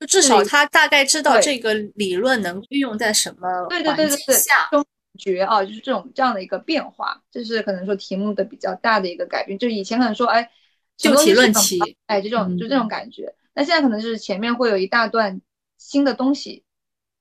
[0.00, 4.68] 就至少他大概知道这个理论能运用在什么对对对对下。
[4.70, 9.58] 这种感觉啊，就是这种这样的一个变化，这是可能说题目的比较大的一个改变。
[9.58, 10.50] 就以前可能说，哎，
[10.96, 13.34] 就题论题哎，这种就这种嗯感觉。
[13.54, 15.40] 那现在可能是前面会有一大段
[15.78, 16.62] 新的东西，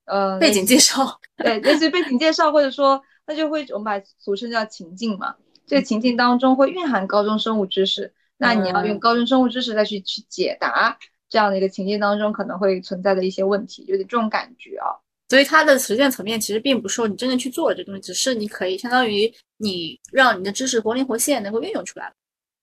[0.06, 5.36] 呃，背景介绍，对，类似于背景介绍，或者说那就会我们把俗称叫情境嘛。
[5.68, 10.98] 这个情境当中会蕴含高中生物知识，那你要用嗯高中生物知识再去去解答
[11.30, 14.88] 这样的一个情境当中可能会存在的一些问题，有点这种感觉啊。
[15.30, 22.14] 所以它的实践层面其实并不是说你真正去做了这东西，只是你可以相当于你让你的知识活灵活现，能够运用出来。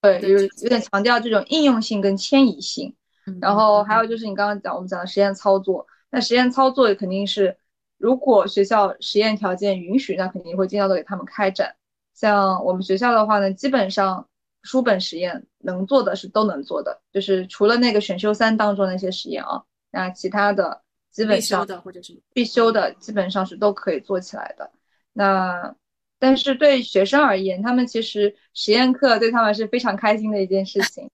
[0.01, 2.95] 对，对有有点强调这种应用性跟迁移性。
[3.41, 7.57] 然后还有嗯就是你刚刚讲我们讲的实验操作，那实验操作肯定是，
[7.99, 11.75] 如果学校实验条件允许，那肯定会尽量的给他们开展。
[12.23, 14.29] 像我们学校的话呢，基本上
[14.63, 24.71] 书本实验能做的是都能做的，就是除了那个选修三当中那些实验啊，那其他的基本必修上的或者是必修的基本上是都可以做起来的。
[25.13, 25.75] 那
[26.21, 31.11] 但是对学生而言，他们其实实验课对他们是非常开心的一件事情。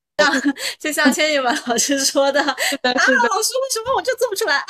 [0.79, 3.17] 就像千羽文老师说的，啊，是的，是的。
[3.17, 4.65] 老师为什么我就做不出来？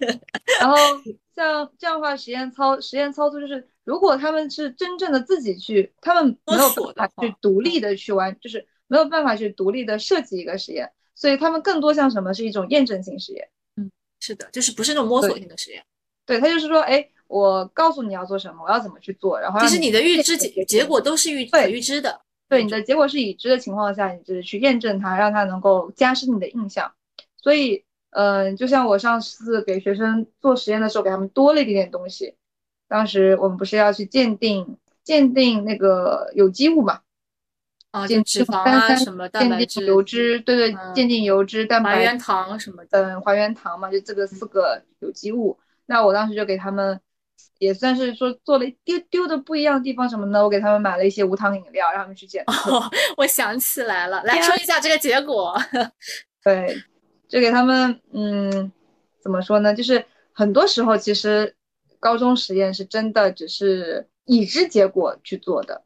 [0.60, 0.76] 然后
[1.34, 6.68] 像这样的话，实验操实验操作就是，如果他们是真正的自己去，他们没有
[7.20, 13.48] 去独立的去玩，就是没有办法去独立的设计一个实验，所以他们更多像什么是一种验证性实验。
[13.76, 13.90] 嗯
[14.20, 15.84] 是的，就是不是那种摸索性的实验。
[16.24, 22.20] 对他就是说，哎，我告诉你要做什么，我要怎么去做，然后其实你的预知结结结果都是预预知的。
[22.54, 26.92] 对你的结果是已知的情况下，你就是去验证它，让它能够加深你的印象。
[27.36, 32.34] 所以，嗯、就像我上次给学生做实验的时候，给他们多了一点点东西。
[32.86, 37.00] 当时我们不是要去鉴定鉴定那个有机物嘛？
[37.90, 43.02] 啊，就鉴脂肪啊什么蛋鉴定白质、油脂，对对，嗯鉴定油脂、蛋白还原糖什么的。
[43.02, 45.58] 嗯，还原糖嘛，就这个四个有机物。
[45.86, 47.00] 那我当时就给他们，
[47.58, 50.42] 也算是说做了一丢丢的不一样的地方什么呢？
[50.42, 52.74] 我给他们买了一些无糖饮料，让他们去检测。
[52.74, 55.56] 哦，我想起来了，来说一下这个结果。
[56.42, 56.76] 对，
[57.28, 58.70] 就给他们，嗯，
[59.22, 59.72] 怎么说呢？
[59.74, 61.54] 就是很多时候其实
[62.00, 65.84] 高中实验是真的只是已知结果去做的，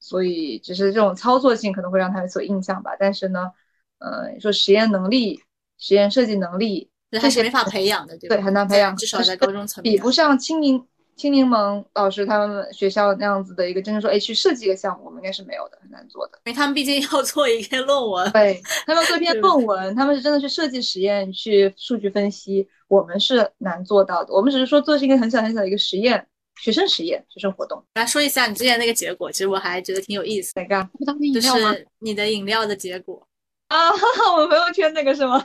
[0.00, 2.96] 所以只是这种操作性可能会让他有所印象吧。
[2.98, 3.52] 但是呢，
[3.98, 5.40] 呃，说实验能力、
[5.78, 6.90] 实验设计能力
[7.20, 8.28] 这是没法培养的，对？
[8.28, 9.94] 对很难培养至少在高中层面。
[9.94, 10.84] 比不上青柠
[11.16, 16.38] 青柠檬老师他们学校那样子的一个真正说，哎，去设计一个项目，我们应该是没有的，很难做的。
[16.44, 18.30] 因为他们毕竟要做一篇论文。
[18.32, 24.34] 对他们做一 篇论文，他们是真的去设计实验、去数据分析，我们是难做到的。
[24.34, 26.26] 我们只是说做是一个很小很小的一个实验，
[26.60, 31.72] 学生实验、学生活动来说一下你之前那个结果，其实我还觉得挺有意思的，在干不当饮就料吗？
[31.72, 33.24] 是你的饮料的结果，
[33.68, 33.90] 啊！
[34.36, 35.44] 我朋友圈那个是吗？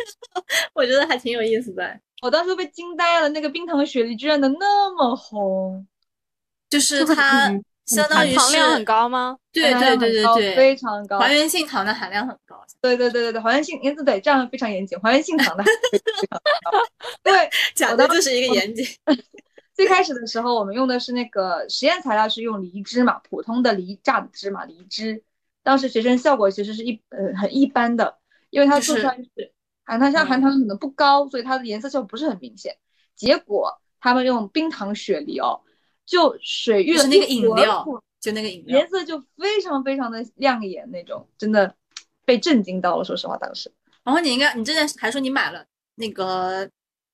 [0.74, 2.00] 我觉得还挺有意思的。
[2.22, 5.86] 我当时被惊呆了，那个冰糖雪梨居然能那么红，
[6.68, 9.36] 就是它嗯相当于是含糖量很，高吗？
[9.52, 11.18] 对对对对对，非常高。
[11.18, 12.60] 还原性糖的含量很高。
[12.80, 16.40] 对对对对对，还原性，因此对这样非常严谨，还原性糖的非常
[16.70, 16.78] 高。
[17.22, 18.84] 对， 讲的就是一个严谨。
[19.74, 25.22] 最开始的时候，我们用的是那个实验材料是用梨汁嘛，普通的梨榨的汁嘛，梨汁。
[25.66, 28.18] 当时学生效果其实是一呃很一般的，
[28.50, 29.52] 因为它就是做出来是
[29.84, 32.76] 含糖像含糖可能不高，所以它的颜色效果不是很明显。
[33.16, 35.60] 结果他们用冰糖雪梨哦，
[36.06, 37.84] 就水遇的那个饮料
[38.20, 41.74] 就那个饮料颜，色就非常非常的亮眼那种，真的
[42.24, 43.04] 被震惊到了。
[43.04, 43.72] 说实话，当时。
[44.04, 46.70] 然后你应该，你之前还说你买了那个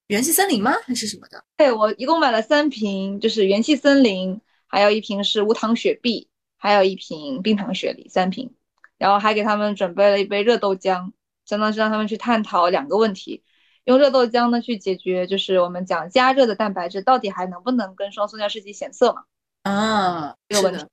[0.08, 0.72] 元气森林吗？
[0.84, 1.42] 还是什么的？
[1.56, 6.28] 对，我一共买了三瓶，就是元气森林，还有一瓶是无糖雪碧，
[6.62, 8.54] 还有一瓶冰糖雪梨，三瓶。
[8.98, 11.10] 然后还给他们准备了一杯热豆浆，
[11.44, 13.42] 相当于是让他们去探讨两个问题，
[13.82, 19.24] 用热豆浆呢去解决，就是我们讲加热的蛋白质到底还能不能跟双塑料试剂显色嘛？
[19.64, 20.86] 啊，这个问题，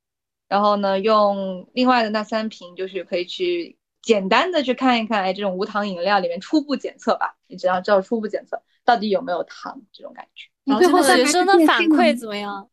[0.47, 10.49] 然后呢，用另外的那三瓶，就是可以去简单的去看一看，哎，这种无糖饮料里面初步检测吧，你只要知道初步检测到底有没有糖这种感觉。
[10.63, 12.67] 你然后的最后学生的反馈怎么样？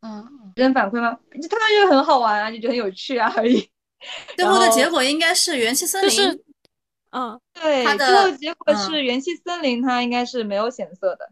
[0.00, 1.18] 嗯，别人反馈吗？
[1.40, 3.68] 就他们觉得很好玩啊，就觉得很有趣啊而已。
[4.36, 6.44] 最后的结果应该是元气森林，就是
[7.10, 11.30] 嗯，对，它最后的结果嗯是元气森林，它应该是没有显色的。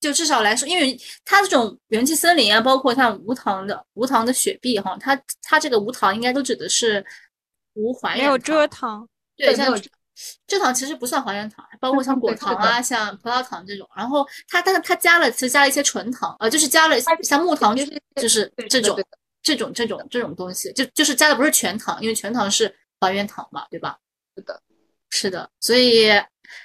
[0.00, 7.04] 就至少来说，因为它这种元气森林啊，包括像无糖的无糖的雪碧哈，它它这个无糖应该都指的是
[7.72, 9.84] 无还原没有蔗糖，对，像对没有
[10.46, 13.88] 蔗糖其实不算还原糖，包括像果糖啊、像葡萄糖这种。
[13.96, 18.98] 然后它，但是它加了，其实加了一些纯糖，呃，就是加了像木糖，就是就是这种
[19.42, 23.98] 这种这种这种东西，就就是加的不是全糖，因为全糖是还原糖嘛，对吧？
[24.36, 24.62] 是的，
[25.10, 26.08] 是的，所以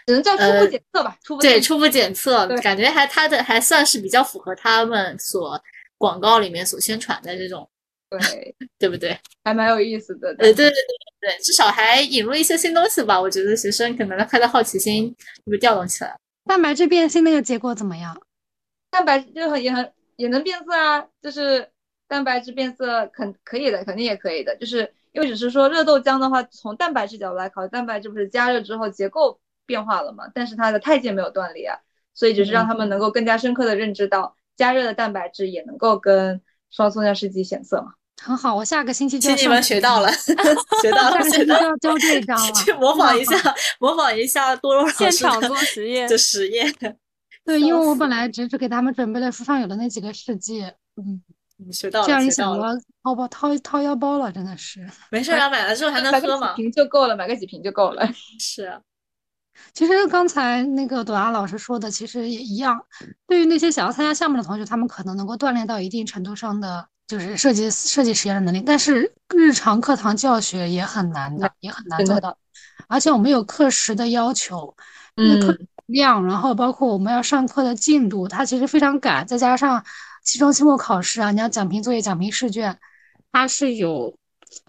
[0.06, 1.18] 只能叫初呃步检测吧。
[1.24, 5.62] 初步对初步检测，感觉还它的还算是比较符合他们所
[5.98, 7.70] 广告里面所宣传的这种，
[8.10, 9.18] 对，对不对？
[9.44, 10.30] 还蛮有意思的。
[10.30, 13.20] 呃，对对对对对，至少还引入一些新东西吧。
[13.20, 16.18] 我觉得学生可能他的好奇心就被调动起来。
[16.46, 18.20] 蛋白质变性那个结果怎么样？
[18.90, 21.70] 蛋白就很也很也能变色啊，就是
[22.08, 24.56] 蛋白质变色肯可以的，肯定也可以的。
[24.58, 31.78] 就是因为只是说热豆浆的话，从蛋白质角度来考虑，蛋白质不是加热之后结构变化了嘛，但是它的肽键没有断裂啊，
[32.16, 36.42] 所以只是让他们能够更加深刻的认知到加热的蛋白质也能够跟
[36.72, 37.94] 双松下试剂显色嘛。
[38.22, 40.12] 很好，我下个星期就请你们学到了，
[40.82, 41.30] 学到了，下个学到了。
[41.30, 42.52] 星期就要交这一章了。
[42.54, 46.74] 去模仿一下，模仿一下多多老师现场做实验的实验。
[47.46, 50.62] 对，因为我本来只是给他们准备了书上有的那几个试剂，
[50.98, 51.22] 嗯，
[51.60, 52.58] 嗯，学到这样了，学到了。
[52.58, 54.88] 一想我要掏包掏掏腰包了，真的是。
[55.10, 56.54] 没事啊，买了之后还能买个几喝嘛？
[56.54, 58.08] 瓶就够了，买个几瓶就够了。
[58.40, 58.80] 是啊，
[59.74, 62.80] 其实刚才那个朵拉老师说的，其实也一样。
[63.28, 68.62] 对于那些想要参加项目的同学，他们可能能够锻炼到一定程度上的，就是设计设计实验的能力。
[68.62, 72.38] 但是日常课堂教学也很难的，也很难做到。
[72.88, 74.74] 而且我们有课时的要求，
[75.16, 79.26] 嗯课嗯量，然后包括我们要上课的进度，它其实非常赶。
[79.28, 79.84] 再加上
[80.24, 82.78] 期中、期末考试啊，你要讲评作业、讲评试卷，
[83.32, 84.16] 它是有。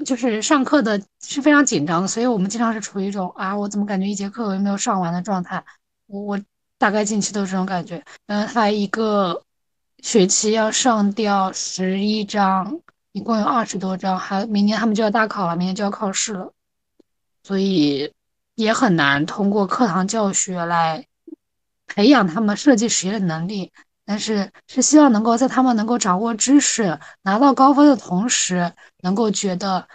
[0.05, 5.65] 就是上课的是非常紧张的，所以我们经常是处于一种啊，我怎么感觉一节课我又没有上完的状态。
[6.07, 6.41] 我我
[6.77, 8.05] 大概近期都是这种感觉。
[8.27, 9.43] 嗯，他一个
[10.03, 12.81] 学期要上掉十一章，
[13.13, 16.53] 一共有二十多章，还明年他们就要大考了，明年就要考试了，
[17.43, 18.13] 所以
[18.55, 21.07] 也很难通过课堂教学来
[21.87, 23.73] 培养他们设计实验的能力。
[24.07, 28.73] 但是是希望能够在他们能够掌握知识、拿到高分的同时，
[29.03, 29.87] 能够觉得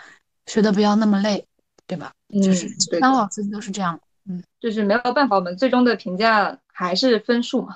[0.45, 1.45] 学的不要那么累，
[1.85, 2.13] 对吧？
[2.41, 2.69] 就是
[3.01, 3.99] 当老师都是这样。
[4.29, 7.75] 嗯就是没有办法，我们最终的评价还是分数嘛。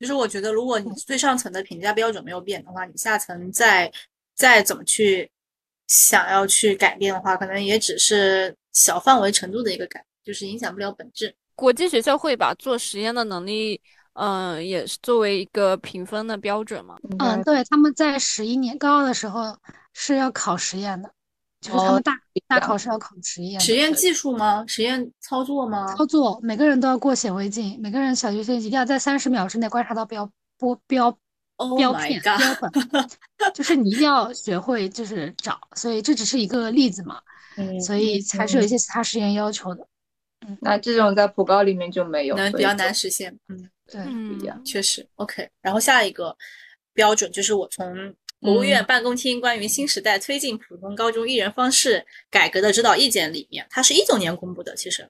[0.00, 3.92] 就是我觉得，如果你最上层的评价标准没有变的话，你下层再
[4.34, 5.30] 再怎么去
[5.88, 11.34] 想要去改变的话，可能也只是小范围程度的一个改，就是影响不了本质。
[11.54, 13.78] 国际学校会把做实验的能力，
[14.14, 16.96] 嗯、也是作为一个评分的标准嘛。
[17.18, 19.54] 嗯，对，他们在十一年高二的时候
[19.92, 21.12] 是要考实验的，
[21.60, 24.64] 就是他哦们大大考是要考实验实验技术吗？
[24.66, 25.94] 实验操作吗？
[25.94, 31.16] 操作，每个人都要过显微镜，每个人小学生一定要在三十秒之内观察到标波标
[31.56, 37.20] Oh 标片标本，就是你一定要学会就是找，所以这只是一个例子嘛，
[37.58, 39.86] 嗯，所以还是有一些其他实验要求的。
[40.46, 43.38] 嗯那这种在普高里面就没有，能比较难实现。
[43.48, 44.64] 嗯，对，嗯不一样。
[44.64, 45.06] 确实。
[45.16, 46.34] OK，然后下一个
[46.94, 55.08] 标准就是我从国务院办公厅关于新时代推进普通高中一人方式改革的指导意见里面，它是一九年公布的，其实。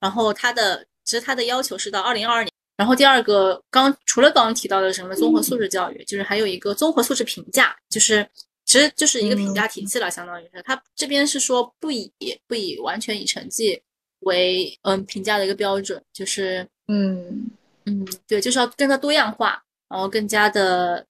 [0.00, 2.50] 然后它的其实它的要求是到二零二二年。
[2.76, 8.26] 然后第二个刚除了刚刚提到的什么综合素质教育，就是还有一个综合素质评价，就是
[8.64, 12.10] 其实就是一个评价体系了，相当于是它这边是说不以
[12.46, 13.80] 不以完全以成绩
[14.20, 17.50] 为嗯评价的一个标准，就是嗯
[17.84, 21.06] 嗯，对，就是要更加多样化，然后更加的嗯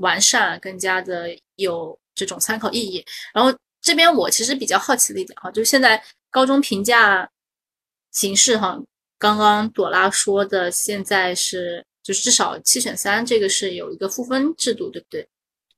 [0.00, 3.04] 完善，更加的有这种参考意义。
[3.34, 7.28] 然后这边我其实比较好奇的一点哈，就是现在高中评价
[8.12, 8.78] 形式哈，
[9.18, 15.28] 刚刚朵拉说的，现在是就是至少七选三，这个是有一个赋分制度，对不对？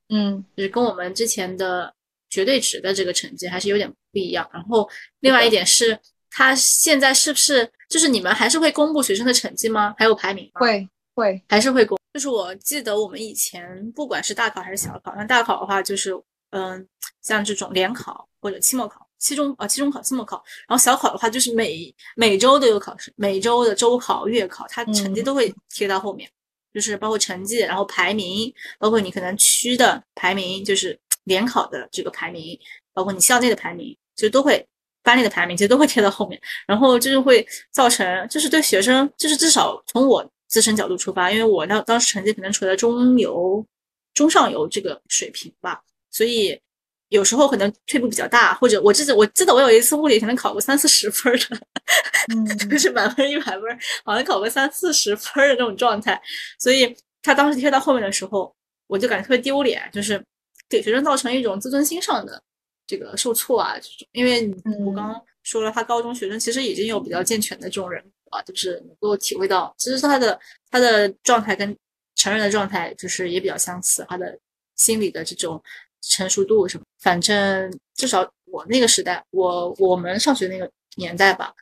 [0.09, 1.91] 嗯就是跟我们之前的
[2.29, 4.47] 绝对值的这个成绩还是有点不一样。
[4.53, 4.87] 然后
[5.21, 5.99] 另外一点是，
[6.29, 9.95] 它现在是不是就是你们还是会公布学生的成绩吗？
[9.97, 10.61] 还有排名吗？
[10.61, 11.41] 会会。
[11.49, 11.97] 还是会过。
[12.13, 16.13] 就是我记得我们以前不管是大考还是小考，那大考的话就是
[16.51, 16.87] 嗯，
[17.21, 25.23] 像这种联考或者期末考、期中啊期中考、期末考，然后小考的话就是每每周都有考试，每周的周考、月考，它成绩嗯。
[25.25, 26.29] 都会贴到后面，
[26.73, 32.57] 就是包括成绩，然后排名，包括你可能区的排名，就是联考的这个排名，
[32.93, 34.65] 包括你校内的排名，就都会
[35.03, 43.65] 班里的排名，其实都会贴到后面，然后就是会造成，就是对学生，就是至少从我自身角度出发，因为我那当时成绩可能处在中游、
[44.13, 45.81] 中上游这个水平吧，
[46.11, 46.59] 所以
[47.09, 51.31] 有时候可能退步比较大，或者我记得我记得我有一次物理可能考过三四十分
[52.47, 53.61] 的， 就是满分一百分，
[54.03, 56.19] 好像考过三四十分的那种状态，
[56.59, 58.53] 所以他当时贴到后面的时候，
[58.87, 60.23] 我就感觉特别丢脸，就是
[60.69, 62.41] 给学生造成一种自尊心上的
[62.87, 63.75] 这个受挫啊，
[64.11, 64.49] 因为
[64.85, 68.03] 我刚刚说了，他高中学生其实已经有比较健全的这种人。
[68.31, 71.75] 啊，就是能够体会到，其实他的他的状态跟
[72.15, 74.37] 成人的状态就是也比较相似，他的
[74.75, 75.61] 心理的这种
[76.01, 81.53] 成熟度什么，反正至少我那个时代，我我们上学那个年代吧，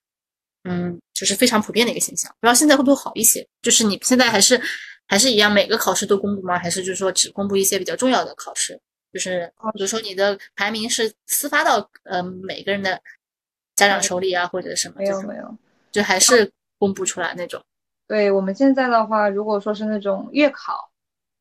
[0.64, 2.32] 嗯，就是非常普遍的一个现象。
[2.40, 3.48] 不知道现在会不会好一些？
[3.62, 4.60] 就是你现在还是
[5.08, 6.58] 还是一样，每个考试都公布吗？
[6.58, 8.80] 还是就是说只公布一些比较重要的考试？
[9.12, 13.00] 就是比如说你的排名是私发到呃每个人的
[13.76, 14.96] 家长手里啊，或者什么？
[14.98, 15.58] 没有没有。
[15.94, 17.62] 就还是公布出来那种。
[18.08, 20.92] 对我们现在的话，如果说是那种月考，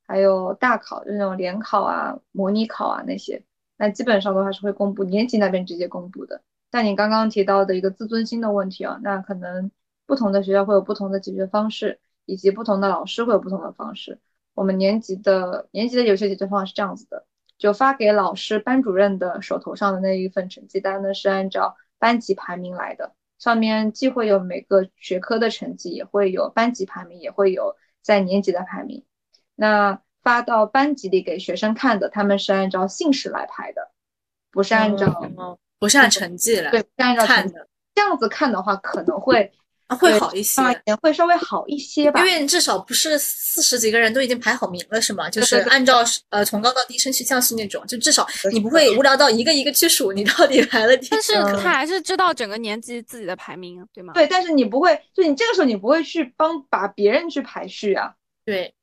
[0.06, 3.42] 还有大考，就那种联考啊、模拟考啊那些，
[3.76, 6.42] 那基本上的话是会公布年级那边直接公布的。
[6.70, 9.70] 但你刚刚提到的一个自尊心的问题啊，那可能
[10.06, 14.20] 不同的学校会有不同的解决方式，以及不同的老师会有不同的方式。
[14.54, 17.26] 我们年级的年级的有些解决方案是这样子的，
[17.58, 23.14] 就发给老师、班主任的手头上的那一份成绩单呢，是按照班级排名来的。
[23.42, 29.04] 上面既会有每个学科的成绩，也会有班级排名，也会有在年级的排名。
[29.56, 33.90] 那发到班级里给学生看的，他们是按照姓氏来排的，
[34.52, 35.28] 不是按照
[35.80, 37.54] 不是按成绩来，对，不是按照成绩。
[37.96, 39.52] 这样子看的话，可能会。
[39.94, 40.62] 会好一些，
[41.00, 45.28] 会稍微好一些吧，因为至少不是四十几个人都已经排好名了，是吗？
[45.30, 51.08] 就是按照呃从高到低升降是那种，就至少你不会无聊到一个一个去数你到底排了几。
[51.10, 54.12] 但是他还是知道整个年级自己的排名，对吗？
[54.14, 58.12] 对，但是你不会，就你这个时候你不会去帮把别人去排序啊。
[58.44, 58.74] 对，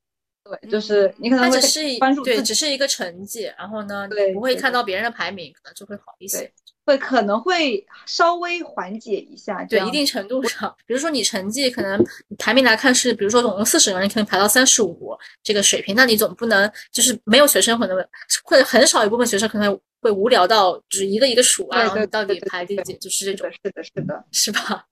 [0.49, 1.59] 对，就是你可能会
[1.99, 6.51] 关注对，只是一个成绩，然后呢，对，不会看到别人的排名，可能就会好一些。
[6.85, 12.03] 会可能会稍微缓解一下，对一定程度上，比如说你成绩可能
[12.39, 17.95] 排名来看是，比如说总共四十个人，可能排到三十五这个水平，那你总不能就是没有学生可能
[18.43, 24.87] 会很少一部分学生可能会无聊到就是一个一个数啊，然后你到底排第几，就是这种，是的，是的，是吧？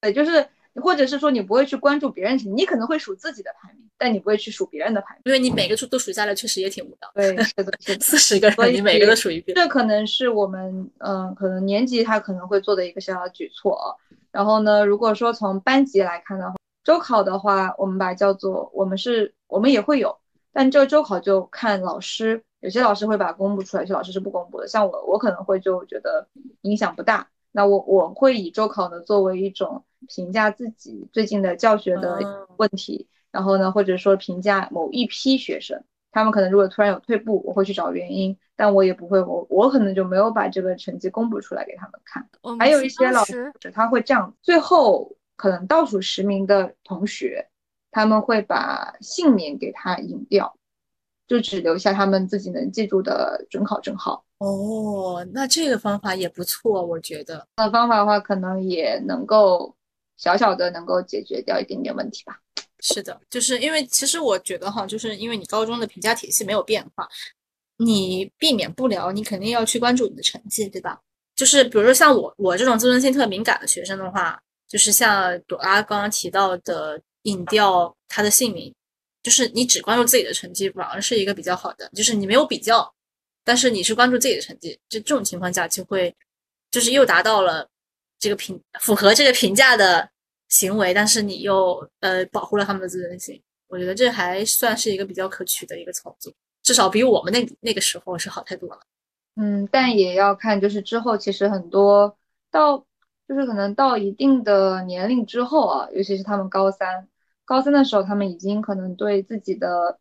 [0.00, 0.44] 对，就是。
[0.82, 7.10] 或者是说你不会去关注别人，你可能会数自己的排名，但你不会去数别人的排名，因为你每个数都数下来，确实也挺无聊。
[7.14, 7.36] 对，
[7.98, 9.54] 四十个人，你每个都数一遍。
[9.54, 13.96] 这可能是我们，嗯，可能年级他可能会做的一个小小举措。
[14.30, 20.14] 然后呢，如果说从班级来看的话，周考的话，我们把叫做我们是，我们也会有，
[20.52, 24.68] 但这个周考就看老师，有些老师会把它公布出来，有些老师是不公布的。
[24.68, 26.28] 像我，我可能会就觉得
[26.60, 27.26] 影响不大。
[27.56, 35.82] 那我我会以周考呢作为一种评价自己最近的教学的问题，然后呢，或者说评价某一批学生，
[36.12, 42.28] 他们可能如果突然有退步，我会去找原因，但我也不会，我我可能就没有把这个成绩公布出来给他们看。
[42.58, 47.48] 还有一些老师他会这样，最后可能倒数十名的同学，
[47.90, 50.54] 他们会把姓名给他隐掉，
[51.26, 54.24] 就只留下他们自己能记住的准考证号。
[54.38, 57.46] 哦，那这个方法也不错，我觉得。
[57.56, 59.74] 那方法的话，可能也能够
[60.16, 62.38] 小小的能够解决掉一点点问题吧。
[62.80, 67.08] 是的，就是因为其实我觉得哈，就是因为你高中的评价体系没有变化，
[67.78, 71.00] 你避免不了，你肯定要去关注你的成绩，对吧？
[71.34, 78.74] 就是比如说像我我这种自尊心特敏感的学生的话，就是像朵拉刚刚提到的，隐掉他的姓名，
[79.26, 82.94] 就是你只关注自己的成绩，反而是一个比较好的，就是你没有比较。
[83.42, 86.14] 但是你是关注自己的成绩，就这种情况下就会，
[86.70, 87.68] 就是又达到了
[88.20, 90.08] 这个评符合这个评价的
[90.48, 98.80] 行为，但是你又呃保护了他们的自尊心，我觉得这还算是一个比较可取的一个操作，至少比我们那那个时候是好太多了。
[99.34, 102.16] 嗯，但也要看就是之后其实很多
[102.48, 102.78] 到
[103.26, 107.08] 就是可能到一定的年龄之后啊，尤其是他们高三，
[107.46, 109.98] 高三的时候他们已经可能对自己的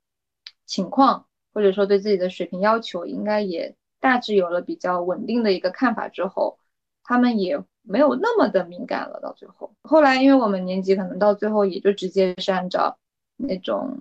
[0.66, 1.28] 情况。
[1.54, 6.60] 或者说对自己的水平要求应该也大致有了比较稳定的一个看法之后，
[7.02, 9.22] 他们也没有那么的敏感了。
[9.22, 13.00] 到最后，后来因为我们年级可能到最后也就直接是按照
[13.38, 13.98] 那种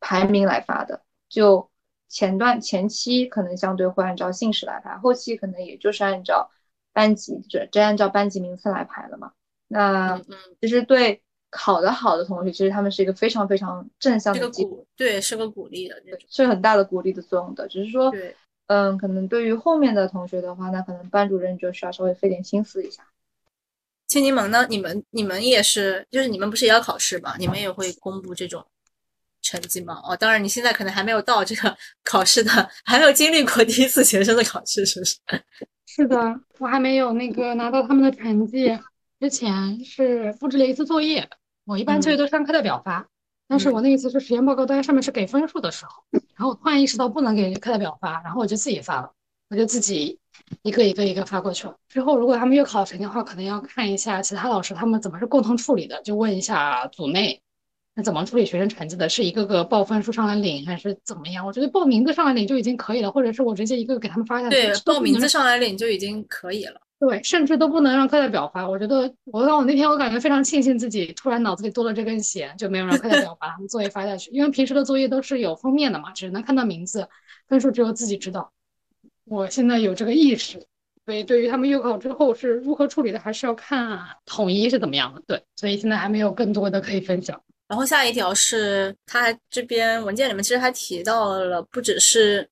[0.00, 1.70] 排名来发的，就
[2.08, 6.50] 前段前期可能相对会按照姓氏来排，后期可能也就是按照
[6.94, 9.32] 班级这这按照班级名次来排了嘛。
[9.68, 10.18] 那
[10.62, 11.22] 其实对。
[11.50, 17.66] 考得好的同学，其实他们是一个非常非常正向的鼓，对，是个鼓励的那种，是很大的鼓励的作用的。
[17.68, 18.12] 只是说，
[18.66, 23.02] 嗯，可能对于后面的同学的话，那可能班主任就需要稍微费点心思一下。
[24.08, 24.66] 青柠檬呢？
[24.68, 27.34] 你们你们也是，就是你们不是也要考试吗？
[27.38, 28.64] 你们也会公布这种
[29.42, 30.00] 成绩吗？
[30.04, 32.50] 哦，当然你现在可能还没有到这个 考试的，
[32.84, 35.16] 还没有经历过第一次学生的考试，是不是？
[35.86, 38.68] 是的，我还没有那个拿到他们的成绩，
[39.18, 41.28] 之前是布置了一次作业，
[41.64, 43.08] 我一般作业都上课代表发，
[43.48, 49.10] 但是我那一次是实验报告单上面是给分数的时候，然后我突然意识到不能给课代表发，然后我就自己发了，
[49.48, 50.18] 我就自己
[50.62, 51.74] 一个一个一个发过去了。
[51.88, 57.40] 之后如果他们月考成绩的话，可能要看一下其他老师他们怎么是共同处理的，就问一下组内。
[57.98, 59.08] 那怎么处理学生成绩的？
[59.08, 61.46] 是一个个报分数上来领，还是怎么样？
[61.46, 64.54] 我觉得报名字上来领就已经可以了，或者是我直接一个个给他们发下去。
[64.54, 66.78] 对，报名字上来领就已经可以了。
[66.98, 68.66] 对，甚至都不能让课代表发。
[68.66, 74.30] 我觉得，我让我那天我感觉非常庆幸自己突然脑子里多了这根弦，就没有让课代表把他们作业发下去。
[74.30, 77.06] 因为平时的作业都是有封面的嘛，只能看到名字，
[77.48, 78.50] 分数只有自己知道。
[79.24, 80.66] 我现在有这个意识，
[81.04, 85.22] 所以对于他们月考之后是如何处理的，还是要看统一是怎么样的。
[85.26, 87.38] 对，所以现在还没有更多的可以分享。
[87.68, 92.48] 然后下一条是，他这边文件里面其实还提到了，不只是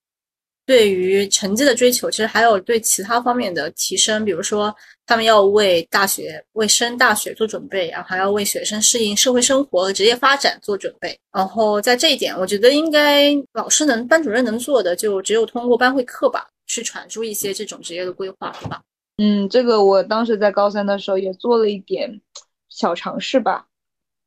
[0.66, 11.18] 对于成绩的追求，其实还有对其他方面的提升，比如说他们要为大学、为升大学做准备，然后还要为学生适应社会生活和职业发展做准备。
[11.32, 18.80] 然后在这一点，我觉得应该老师能、班主任能做的，就只有通过班会课吧，去传输一些这种职业的规划，对吧？
[19.18, 22.20] 嗯，这个我当时在高三的时候也做了一点
[22.70, 23.66] 小尝试吧。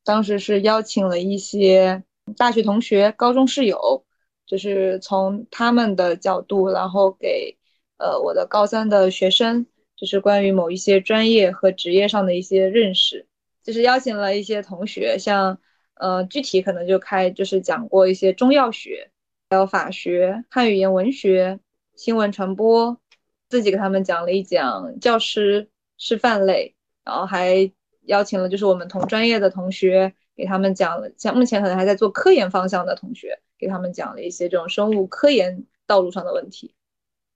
[0.06, 2.02] 当时是邀请了一些
[2.38, 4.06] 大学同学、高中室友，
[4.48, 7.56] 就是从他们的角度，然后给
[7.98, 13.28] 呃我的高三的学生，就是关于某一些专业和职业上的一些认识。
[13.62, 15.60] 就是邀请了一些同学，像
[15.96, 19.12] 呃具体可能就开就是讲过一些中药学，
[19.52, 21.60] 还有法学、汉语言文学、
[21.96, 22.98] 新闻传播，
[23.50, 26.74] 自己给他们讲了一讲教师师范类，
[27.04, 27.72] 然后还。
[28.08, 36.74] 邀请了就是我们同专业的同学，给他们讲了，像目前可能还在做科研方向的同学，给他们讲了一些这种生物科研道路上的问题，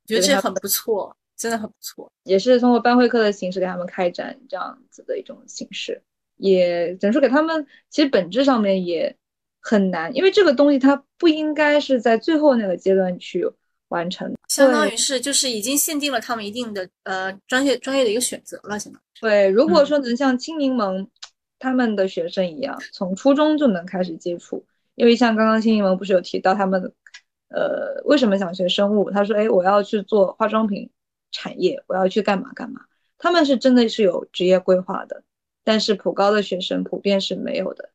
[0.06, 2.10] 觉得这很不错，真的很不错。
[2.24, 6.02] 也是通过班会课的形式给他们开展这样子的一种形式，
[6.38, 9.18] 也只能说给他们，其实本质上面也
[9.60, 13.52] 很难，因为这个东西它不应该是在最后那个阶段去。
[13.92, 18.98] 完成，相当于是就是已经限定了他们一定的呃专业专业的一个选择了，现在。
[19.20, 21.06] 对，如果说能像青柠檬
[21.62, 26.92] 他们的学生一样，从初中就能开始接触，因为像刚刚新一文不是有提到他们
[27.50, 29.12] 呃为什么想学生物？
[29.12, 30.90] 他说，哎，我要去做化妆品
[31.32, 32.82] 产业，我要去干嘛干嘛。
[33.20, 35.24] 他们是真的是有职业规划的，
[35.64, 37.90] 但是普高的学生普遍是没有的。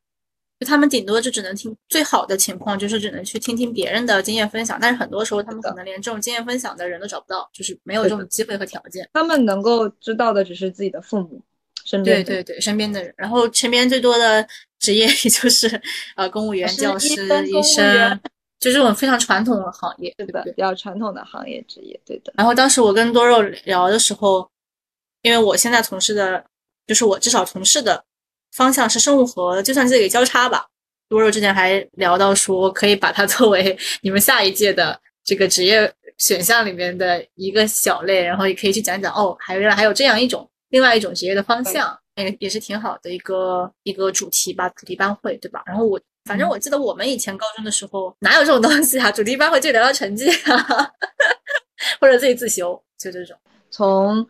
[0.59, 4.79] 就他们顶多就只能听最好的情况，就是只能去听听别人的经验分享。
[4.81, 9.07] 但是很多时候，他们可能连这种经验分享的人都找不到，就是没有这种机会和条件。
[9.13, 11.43] 他们能够知道的只是自己的父母
[11.87, 13.13] 身边，对对对，身边的人。
[13.17, 14.45] 然后身边最多的
[14.79, 15.81] 职业也就是
[16.15, 17.07] 呃公务员、教师、
[17.47, 18.19] 医生，
[18.59, 22.33] 就这种非常传统的行业，对的，比较传统的行业职业，对的。
[22.35, 24.47] 然后当时我跟多肉聊的时候，
[25.21, 26.43] 因为我现在从事的，
[26.85, 28.03] 就是我至少从事的。
[28.55, 30.65] 方向是生物和计算机的一个交叉吧。
[31.09, 45.63] 多肉之前还聊到说，可以把它作为你们下一届的这个职业选项里面的一个小类，然后也可以去讲讲哦，还原来还有这样一种另外一种职业的方向，也也是挺好的一个一个主题吧，主题班会对吧？
[45.65, 49.11] 然后我反正我记得我们以前高中的时候哪有这种东西啊？
[49.11, 50.91] 主题班会就聊聊成绩啊，
[52.01, 53.37] 或者自己自修，就这种
[53.69, 54.27] 从。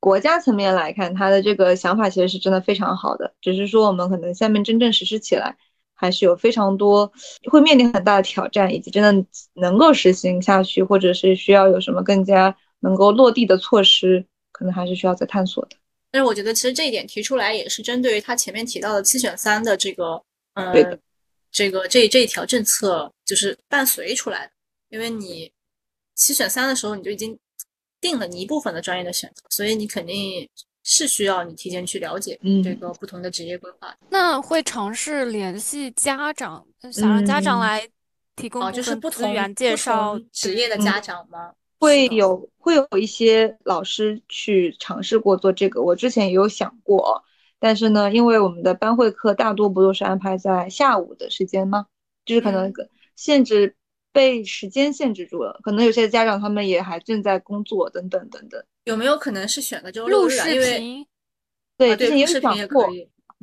[0.00, 5.56] 国家层面来看，他的这个想法其实是真的非常好的，只是说我们可能下面真正实施起来，
[5.94, 7.10] 还是有非常多
[7.50, 15.76] 会面临很大的挑战，以及真的能够实行下去，或者是需要有什么更加能够落地的措施，可能还是需要再探索的。
[16.10, 20.22] 但是我觉得其实这一点提出来也是针对于他前面提到的七选三的这个，
[20.54, 20.72] 呃，
[21.50, 24.52] 这个这这一条政策就是伴随出来的，
[24.88, 25.52] 因为你
[26.14, 27.38] 七选三的时候你就已经。
[28.00, 30.46] 定了你一部分的专业的选择，所以你肯定
[30.82, 33.96] 是需要你提前去了解这个不同的职业规划。
[34.10, 36.62] 那会尝试联系家长，
[36.92, 37.88] 想让家长来
[38.36, 41.54] 提供就是不同源介绍职业的家长吗？
[41.84, 47.22] 会有会有一些老师去尝试过做这个，我之前也有想过，
[47.58, 51.86] 但是呢，因为我们的班会课大多不都是安排在下午的时间吗？
[52.24, 52.72] 就是可能
[53.14, 53.76] 限制。
[54.14, 58.64] 被时间限制住了，可能有些家长他们也还正在工作，等等等等。
[58.84, 60.36] 有没有可能是选个周六日？
[60.54, 61.04] 因为
[61.76, 62.88] 对，之前也想过，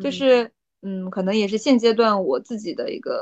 [0.01, 0.49] 就是
[0.81, 3.19] 嗯，可能也是现阶段我自己的一个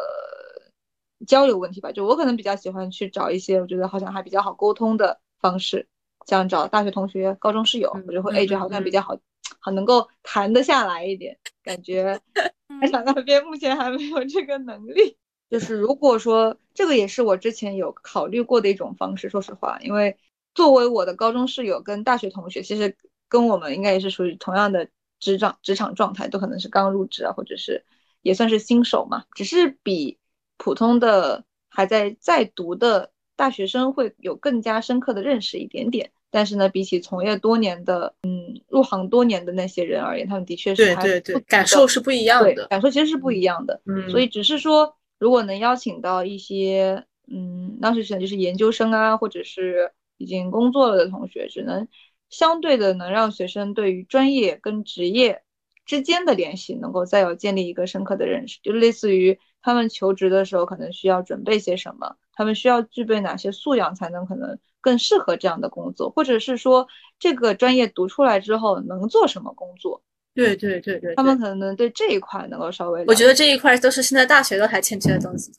[1.27, 1.91] 交流问题吧。
[1.91, 5.87] 就我可能比较喜欢去找一些我觉得好像还比较好沟通的方式，
[6.25, 9.19] 像找大学同学、高中室友，我就会哎，这好像比较好，好
[9.59, 12.19] 好能够谈得下来一点，感觉
[12.81, 15.17] 开场那边目前还没有这个能力。
[15.49, 20.15] 就是如果说这个也是我之前有考虑过的一种方式，说实话，因为
[20.53, 22.95] 作为我的高中室友跟大学同学，其实
[23.27, 24.87] 跟我们应该也是属于同样的
[25.19, 27.83] 职场职场状态，都可能是刚入职啊，或者是
[28.21, 30.19] 也算是新手嘛，只是比
[30.59, 36.11] 普通的还在在读的大学生会有更加深刻的认识一点点。
[36.29, 43.81] 但是呢，比起从业多年的，嗯，入行多年的那些人而言，他们的确是对对对，感受是不一样的，感受其实是不一样的。
[43.87, 51.87] 嗯，所以只是说，如果能邀请到一些，嗯，当时选就是研究生啊，或者是已经工作了的同学，只能
[52.29, 55.41] 相对的能让学生对于专业跟职业
[55.83, 64.57] 之间的联系能够再有建立一个深刻的认识，就类似于他们求职的时候可能需要准备些什么，他们需要具备哪些素养才能可能。
[64.81, 66.87] 更适合这样的工作，或者是说
[67.19, 70.01] 这个专业读出来之后能做什么工作？
[70.33, 73.03] 对对对对，他们可能对这一块能够稍微。
[73.05, 75.51] 我觉得这一块都是现在大学都还欠缺的东西，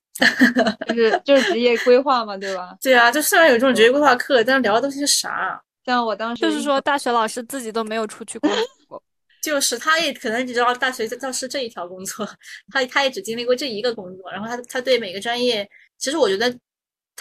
[0.88, 2.74] 就是就是职业规划嘛，对吧？
[2.80, 5.62] 对啊，就虽然有这种职业规划课，但是聊的东西是啥？
[5.84, 8.58] 像我当时就是说，大学老师自己都没有出去工作，
[9.42, 12.26] 就是他也可能只知道大学教师这一条工作，
[12.72, 15.68] 他他也只经历过这一个工作，然后他他对每个专业，
[15.98, 16.56] 其实我觉得。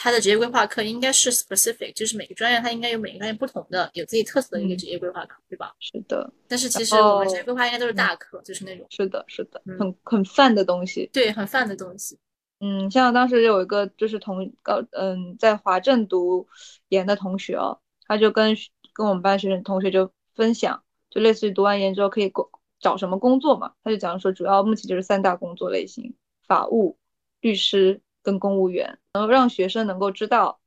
[0.01, 5.73] 他的职业规划课应该是 specific，就是每个专业他应该有每个专业不同的、有自己特色的一个职业规划课，对吧？
[5.81, 6.31] 是的。
[6.47, 8.87] 但是其实我们职业规划应该都是大课，就是那种。
[8.89, 11.09] 是的，是的，很很泛的东西。
[11.11, 12.17] 对，很泛的东西。
[12.61, 16.47] 嗯，像当时有一个就是同高嗯在华政读
[16.87, 17.77] 研的同学哦，
[18.07, 18.55] 他就跟
[18.93, 22.49] 跟我们班学生同学就分享，就类似于读完研之后可以工
[22.80, 23.73] 找什么工作嘛？
[23.84, 26.14] 他就讲说，主要目前就是三大工作类型：
[26.48, 26.98] 法务、
[27.41, 28.02] 律师。
[28.22, 30.60] 跟公务员，然后让学生能够知道，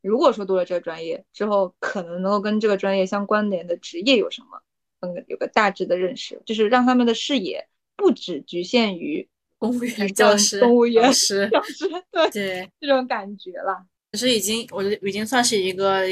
[0.00, 4.62] 如果说读了这个专业之后，可能能够跟这个专业相关联的职业有什么，
[5.00, 9.28] 嗯，有个大致的认识，就是让他们的视野不只局限于
[9.58, 13.84] 公务员、教师、公务员、教 师、教师，对对，这种感觉了。
[14.12, 16.04] 其实已经，我觉得已经算是一个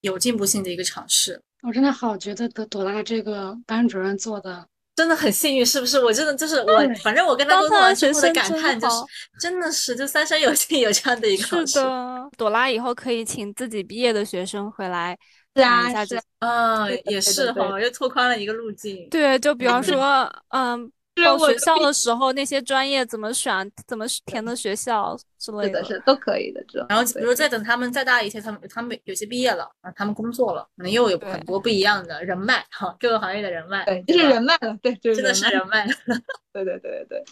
[0.00, 1.40] 有进步性的一个尝试。
[1.66, 4.66] 我真的好觉得朵朵拉这个班主任做的。
[4.96, 5.98] 真的很幸运，是不是？
[6.04, 8.96] 我真的就是我，反正我跟他沟通完之后的感叹就是，
[9.40, 15.18] 真的是就三生有幸有这样的一个是的，朵拉以后可以请自己毕业的学生回来
[15.52, 19.08] 讲一下这，嗯，也是哈，又拓宽了一个路径。
[19.10, 20.88] 对，就比方说，嗯。
[21.22, 26.64] 报学校的时候，那些专业怎么选，怎么填的学校之类的，是都可以的。
[26.66, 35.92] 这然后，比如再等他们再大一些，他们他们有些毕业了，啊，他们工作了，可能又有很多不一样的人脉，哈，各个行业的人脉，对，就是人脉了，对，真的是人脉了。
[36.52, 37.24] 对对对对对。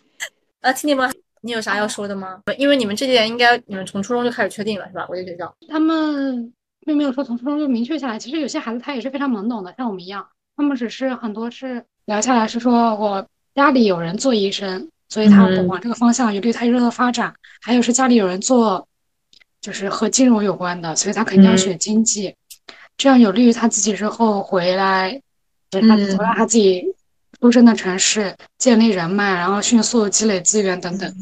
[0.60, 2.40] 啊，听你们，你有啥要说的吗？
[2.58, 5.06] 因为你们这届应该你们从初中就开始确定了，是吧？
[5.06, 5.52] 国际学校。
[5.68, 6.52] 他们
[6.86, 10.26] 并没有说从初中就明确下来，其实有些孩子他也是非常懵懂的，像我们一样，
[10.56, 13.26] 他们只是很多是聊下来是说我。
[13.54, 17.34] 家里有人做医生，所以他往这个方向有利于他日后的发展。
[17.60, 18.88] 还有是家里有人做，
[19.60, 22.34] 就是和金融有关的，所以他肯定要选经济，
[22.96, 25.22] 这样有利于他自己日后回来，
[25.70, 26.82] 他回来他自己
[27.40, 31.14] 出生的城市建立人脉，然后迅速积累资源等等。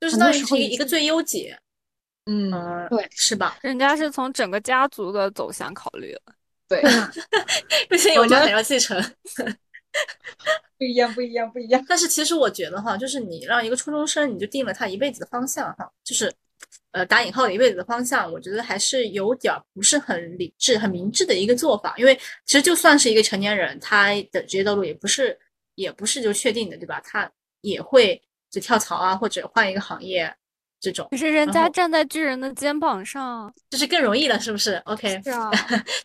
[0.00, 1.58] 就是当时一个最优解，
[2.26, 2.50] 嗯，
[2.88, 3.58] 对，是吧？
[3.62, 6.20] 人家是从整个家族的走向考虑了，
[6.68, 6.82] 对，
[7.88, 8.96] 不行，我家还要继承。
[10.78, 11.84] 不一样，不一样，不一样。
[11.88, 16.32] 但是其实我觉得哈，就是你让一个初中生，你就定了他一辈子的方向哈，就是
[16.92, 21.94] 呃打引号一辈子的方向，我觉得还是有点不是很理智、很明智的一个做法。
[21.98, 22.14] 因为
[22.46, 25.36] 其实就算是一个成年人，他的职业道路也不是
[25.74, 27.00] 也不是就确定的，对吧？
[27.04, 27.30] 他
[27.62, 30.32] 也会就跳槽啊，或者换一个行业。
[30.80, 35.50] 这种可是人家站在巨人的肩膀上，就是更容易了，是不是？OK，是啊，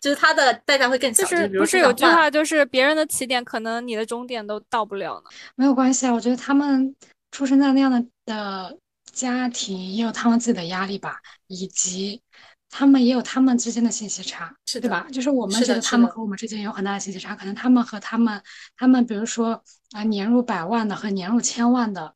[0.00, 1.22] 就是他的代价会更小。
[1.22, 5.30] 就是不是有句话，就是别人的起点，可能你的终点都到不了呢。
[5.54, 6.94] 没有关系啊，我觉得他们
[7.30, 8.76] 出生在那样的的
[9.12, 12.20] 家庭，也有他们自己的压力吧，以及
[12.68, 15.06] 他们也有他们之间的信息差，是对吧？
[15.12, 18.42] 就是我们觉得他们和我们之间有很大的信息差，可能他们和他们，
[18.76, 22.13] 他们比如说啊，年入百万的和年入千万的。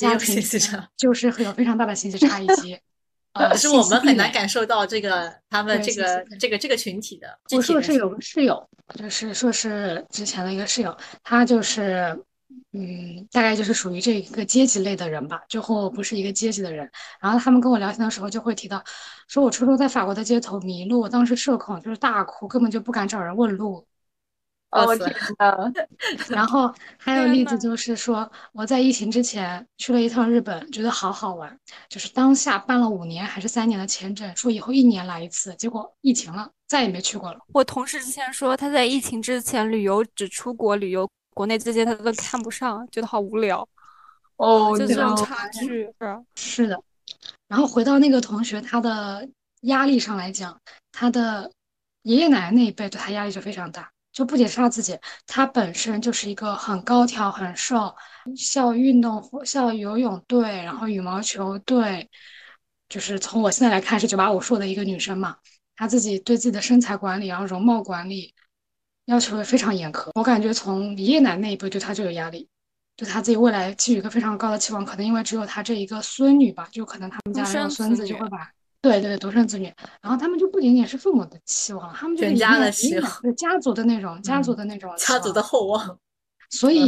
[0.00, 0.42] 家庭
[0.96, 2.78] 就是会有非常大的信息差， 以及
[3.34, 7.38] 呃，是我们很难感受到这个他们这个这个这个群体的。
[7.52, 8.68] 我说的是有个室友，
[8.98, 12.18] 就是说是之前的一个室友，他就是
[12.72, 16.90] 嗯，大概就是属于这一个阶级类的人吧，就和我不是一个阶级的人。
[17.20, 18.82] 然后他们跟我聊天的时候就会提到，
[19.28, 23.86] 说我初中在法国的街头迷路，当时社恐，就是大哭，根本就不敢找人问路。
[24.70, 25.72] 哦，天呐，
[26.30, 37.40] 然后还有例子就是说，我在疫情之前去了一趟日本，觉得好好玩，就是当下办了五年还是三年的签证，说以后一年来一次，结果疫情了，再也没去过了。
[37.52, 43.66] 我同事之前说他在疫情之前旅游只出国旅游，国内这些他都看不上，觉得好无聊，
[44.36, 45.92] 哦，就这种差距。
[46.36, 46.80] 是的，
[47.48, 49.28] 然后回到那个同学，他的
[49.62, 50.60] 压力上来讲，
[50.92, 51.50] 他的
[52.02, 57.94] 爷爷奶奶那一辈对他压力就非常大，就不仅是他自己，他本身就是一个很高挑、很瘦，
[58.36, 62.10] 校运动会、校游泳队，然后羽毛球队，
[62.88, 65.36] 就是从我现在来看是九八五硕的一个女生嘛，
[65.76, 68.34] 她自己对自己的身材管理，然后容貌管理
[69.06, 72.48] 要求也非常严苛，我感觉从爷爷奶奶那一辈对她就有压力。
[72.96, 78.50] 对她自己未来寄予一个非常高的期望，可能因为只有她这一个孙女吧，就可能他们家独生没有孙子就会把，
[78.82, 85.98] 对对对，独生子女，然后他们就不仅仅是父母的期望，他们就是全家的一定要期望对家族的那种 家族嗯的那种家族的厚望，
[86.48, 86.80] 所以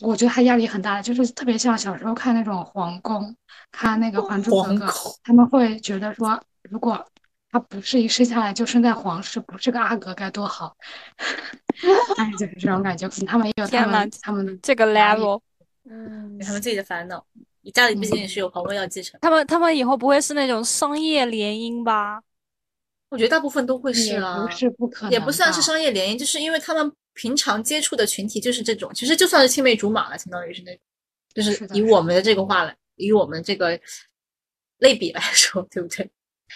[0.00, 3.34] 我觉得他压力很大，就是特别像小时候看那种皇宫，
[3.70, 4.86] 看那个《还珠格格》，
[5.22, 7.06] 他们会觉得说，如果
[7.52, 10.76] 他不是一生下来就生在皇室，不是个阿哥该多好，
[12.16, 13.08] 哎，就是这种感觉。
[13.08, 15.40] 可能他们也有他们他们的这个 level，
[15.88, 17.24] 嗯，有他们自己的烦恼。
[17.62, 22.22] 你家里毕竟也是有皇位要继承，他们他们以后不会是那种商业联姻吧？
[23.10, 25.60] 我觉得大部分都会是也啊，不是不可能，也不算是。
[25.60, 30.80] 商业联姻，就是因为他们平常接触的群体就是这种，其实就算是青梅竹马了，相当于是那种，
[31.34, 33.78] 就是以我们的这个话来，以我们这个
[34.78, 36.08] 类比来说， 对不对？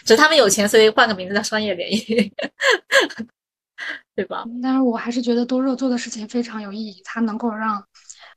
[0.04, 2.32] 只是他们有钱，所以换个名字叫商业联姻，
[4.14, 4.44] 对吧？
[4.62, 7.84] 但是我还是觉得多肉做的事情非常有意义，它能够让，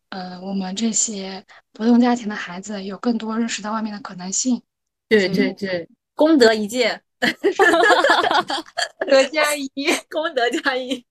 [0.09, 1.43] 呃，我们这些
[1.73, 4.61] 普通家庭的孩子有更多认识到外面的可能性。
[5.09, 7.01] 对对对，功德一件
[9.07, 9.69] 德加一，
[10.09, 11.05] 功德加一，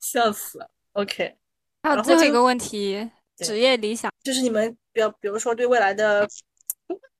[0.00, 0.70] 笑死了。
[0.92, 1.36] OK，
[1.82, 6.28] 还有最后一个问题，职业理想，就是你们比如比如说对未来的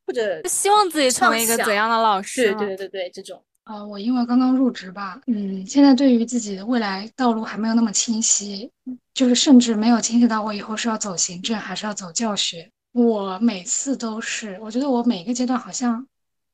[0.06, 2.54] 或者希望自己成为一个怎样的老师？
[2.54, 8.70] 对对对对这种，呃，我因为刚刚入职吧，嗯，现在对于自己的未来道路还没有那么清晰，
[9.12, 12.70] 就是甚至没有清晰到我以后是要走行政还是要走教学。
[12.92, 16.06] 我每次都是，我觉得我每个阶段好像，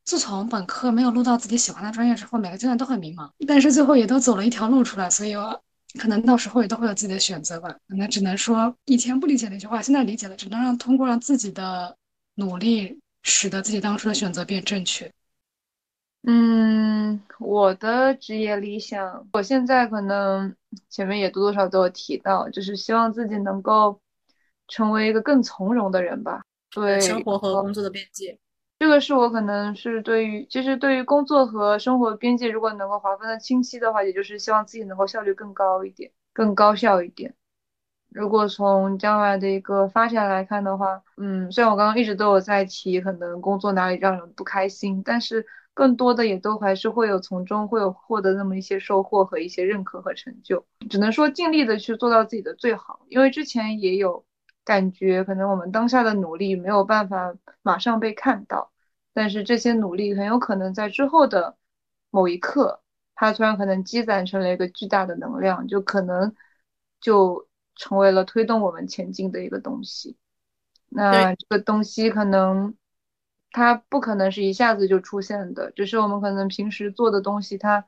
[0.07, 5.63] 自从本科没有录到自己喜欢的专业之后，每个阶段都很迷茫，但是最后也都走了一条路出来，所以我
[6.01, 7.69] 可能到时候也都会有自己的选择吧。
[7.89, 11.95] 可能只能说以前不理解那句话，现在理解了，只能让通过让自己的
[12.37, 15.13] 努力，使得自己当初的选择变正确。
[16.25, 20.55] 嗯，我的职业理想，我现在可能
[20.89, 24.01] 前面也多多少少都有提到，就是希望自己能够
[24.69, 26.43] 成为一个更从容的人吧。
[26.71, 28.39] 对，生活和呃工作的边界。
[28.79, 37.35] 这个是我可能是对于，其实对于工作和生活边界，如果能够划分的清晰的话，也就是希望自己能够效率更高一点，更高效一点。
[38.09, 50.65] 如果从将来的一个发展来看的话，嗯，虽然我刚刚一直都有在提，可能工作哪里让人不开心，但是更多的也都还是会有从中会有获得那么一些收获和一些认可和成就。
[50.91, 54.25] 只能说尽力的去做到自己的最好，因为之前也有
[54.65, 58.71] 感觉，可能我们当下的努力没有办法马上被看到，
[59.13, 61.57] 但是这些努力很有可能在之后的
[62.11, 62.83] 某一刻，
[63.15, 66.35] 它突然可能积攒成了一个巨大的能量，就可能
[67.01, 70.17] 就成为了推动我们前进的一个东西。
[70.89, 72.75] 那这个东西可能
[73.53, 77.85] 它不可能是一下子就出现的，只是我们可能平时做的东西，它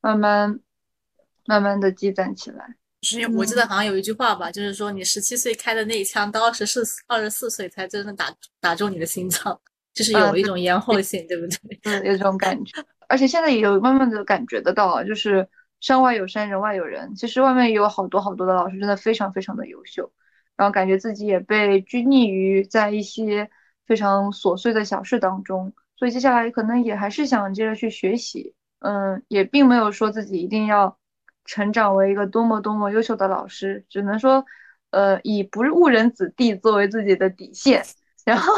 [0.00, 0.58] 慢慢
[1.44, 2.74] 慢慢的积攒起来。
[3.02, 9.60] 就是我记得好像有一句话吧，就是说你十七岁开的那一枪，到二十四二十四岁才真正打打中你的心脏，
[9.92, 11.80] 就是有一种延后性，对不对？
[11.82, 15.48] 嗯，有这种感觉，而且现在也有慢慢的感觉得到啊，就是
[15.80, 17.12] 山外有山，人外有人。
[17.16, 20.12] 其实外面也有好多好多的老师，真的非常非常的优秀，
[20.56, 23.50] 然后感觉自己也被拘泥于在一些
[23.86, 30.98] 非常琐碎的小事当中，所以接下来可能也还是想接着去学习，嗯，也并没有说自己一定要
[31.44, 34.44] 成长为一个多么多么优秀的老师，只能说，
[34.90, 37.84] 呃，以不误人子弟作为自己的底线，
[38.24, 38.52] 然后。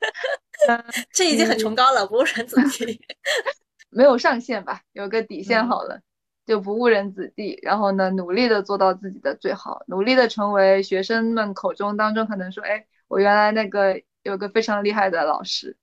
[1.12, 2.98] 这已经很崇高了，不误人子弟。
[3.90, 6.00] 没有上限吧，有个底线嗯好了，
[6.46, 7.58] 就不误人子弟。
[7.62, 15.76] 然后呢，努力的做到自己的最好，努力的成为学生们口中当中可能说，哎，我原来那个有个非常厉害的老师。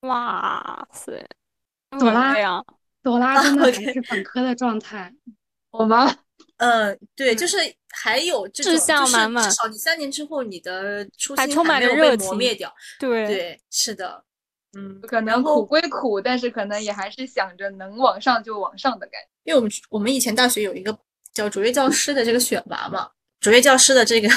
[0.00, 1.26] 哇塞，
[1.98, 2.62] 朵拉呀，
[3.02, 5.12] 朵拉真的还是本科的状态，
[5.70, 6.14] 我妈妈
[6.58, 7.56] 嗯，对，就是
[7.90, 12.72] 还有这种，志向就是满满至少你三年之后，你的初心还充满没有被磨灭掉。
[12.98, 14.22] 对，对，是的，
[14.76, 19.28] 嗯，可能苦归苦，但是可能也还是想着能往上就往上的感觉。
[19.44, 20.96] 因为我们我们以前大学有一个
[21.32, 23.10] 叫卓越教师的这个选拔嘛。
[23.40, 24.28] 卓越教师的这个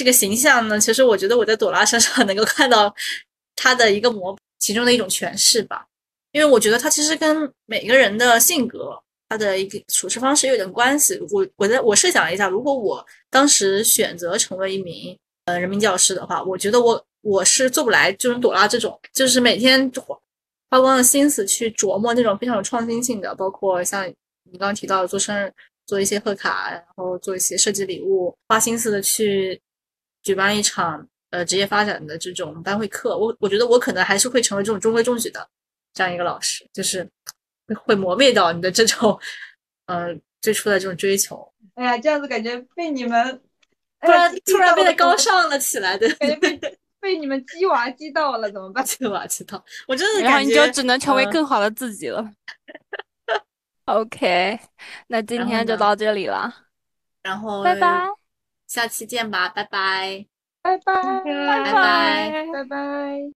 [0.00, 2.90] 这个形象呢，其实我觉得我在朵拉身上 能够看到
[3.54, 5.86] 他的一个模其中的一种诠释吧。
[6.32, 8.98] 因为我觉得他其实跟每个人的性格、
[9.28, 11.20] 他的一个处事方式有点关系。
[11.32, 15.14] 我我在我设想了一下，如果我当时选择成为一名
[15.44, 19.92] 呃人民教师的话，我觉得我我是做不来，就是朵拉这种，就是每天
[20.70, 24.08] 花光了心思去琢磨那种非常有创新性的，包括像
[24.50, 25.52] 你刚刚提到的做生日、
[25.84, 29.60] 做一些贺卡，然后做一些设计礼物，花心思的去
[30.22, 33.16] 举办一场呃职业发展的这种班会课。
[33.16, 35.48] 我我觉得我可能还是会成为这种中规中矩的。
[35.92, 37.04] 这样一个老师，就是
[37.84, 39.18] 会磨灭掉你的这种，
[39.86, 41.52] 呃，最初的这种追求。
[41.74, 43.42] 哎呀，这样子感觉被你们
[44.00, 46.56] 突然突然变得高尚了起来，对，被
[47.00, 48.82] 被你们鸡娃鸡到了，怎么办？
[48.86, 52.24] 鸡娃鸡到，我真的然后你就只能成为更好的自己了。
[53.86, 54.60] OK，
[55.08, 56.54] 那今天就到这里了，
[57.20, 58.06] 然后拜拜，
[58.70, 60.26] 下期见吧，拜拜，
[60.62, 60.92] 拜拜，
[61.24, 63.32] 拜拜，拜拜。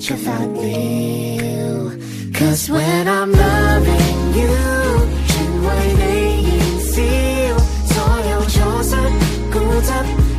[0.00, 0.46] 出發了
[2.32, 4.48] ，Cause when I'm loving you，
[5.28, 5.30] 全
[5.62, 6.00] 為你
[6.56, 6.96] 燃燒，
[7.84, 7.94] 所
[8.30, 8.96] 有錯失
[9.52, 10.31] 固執。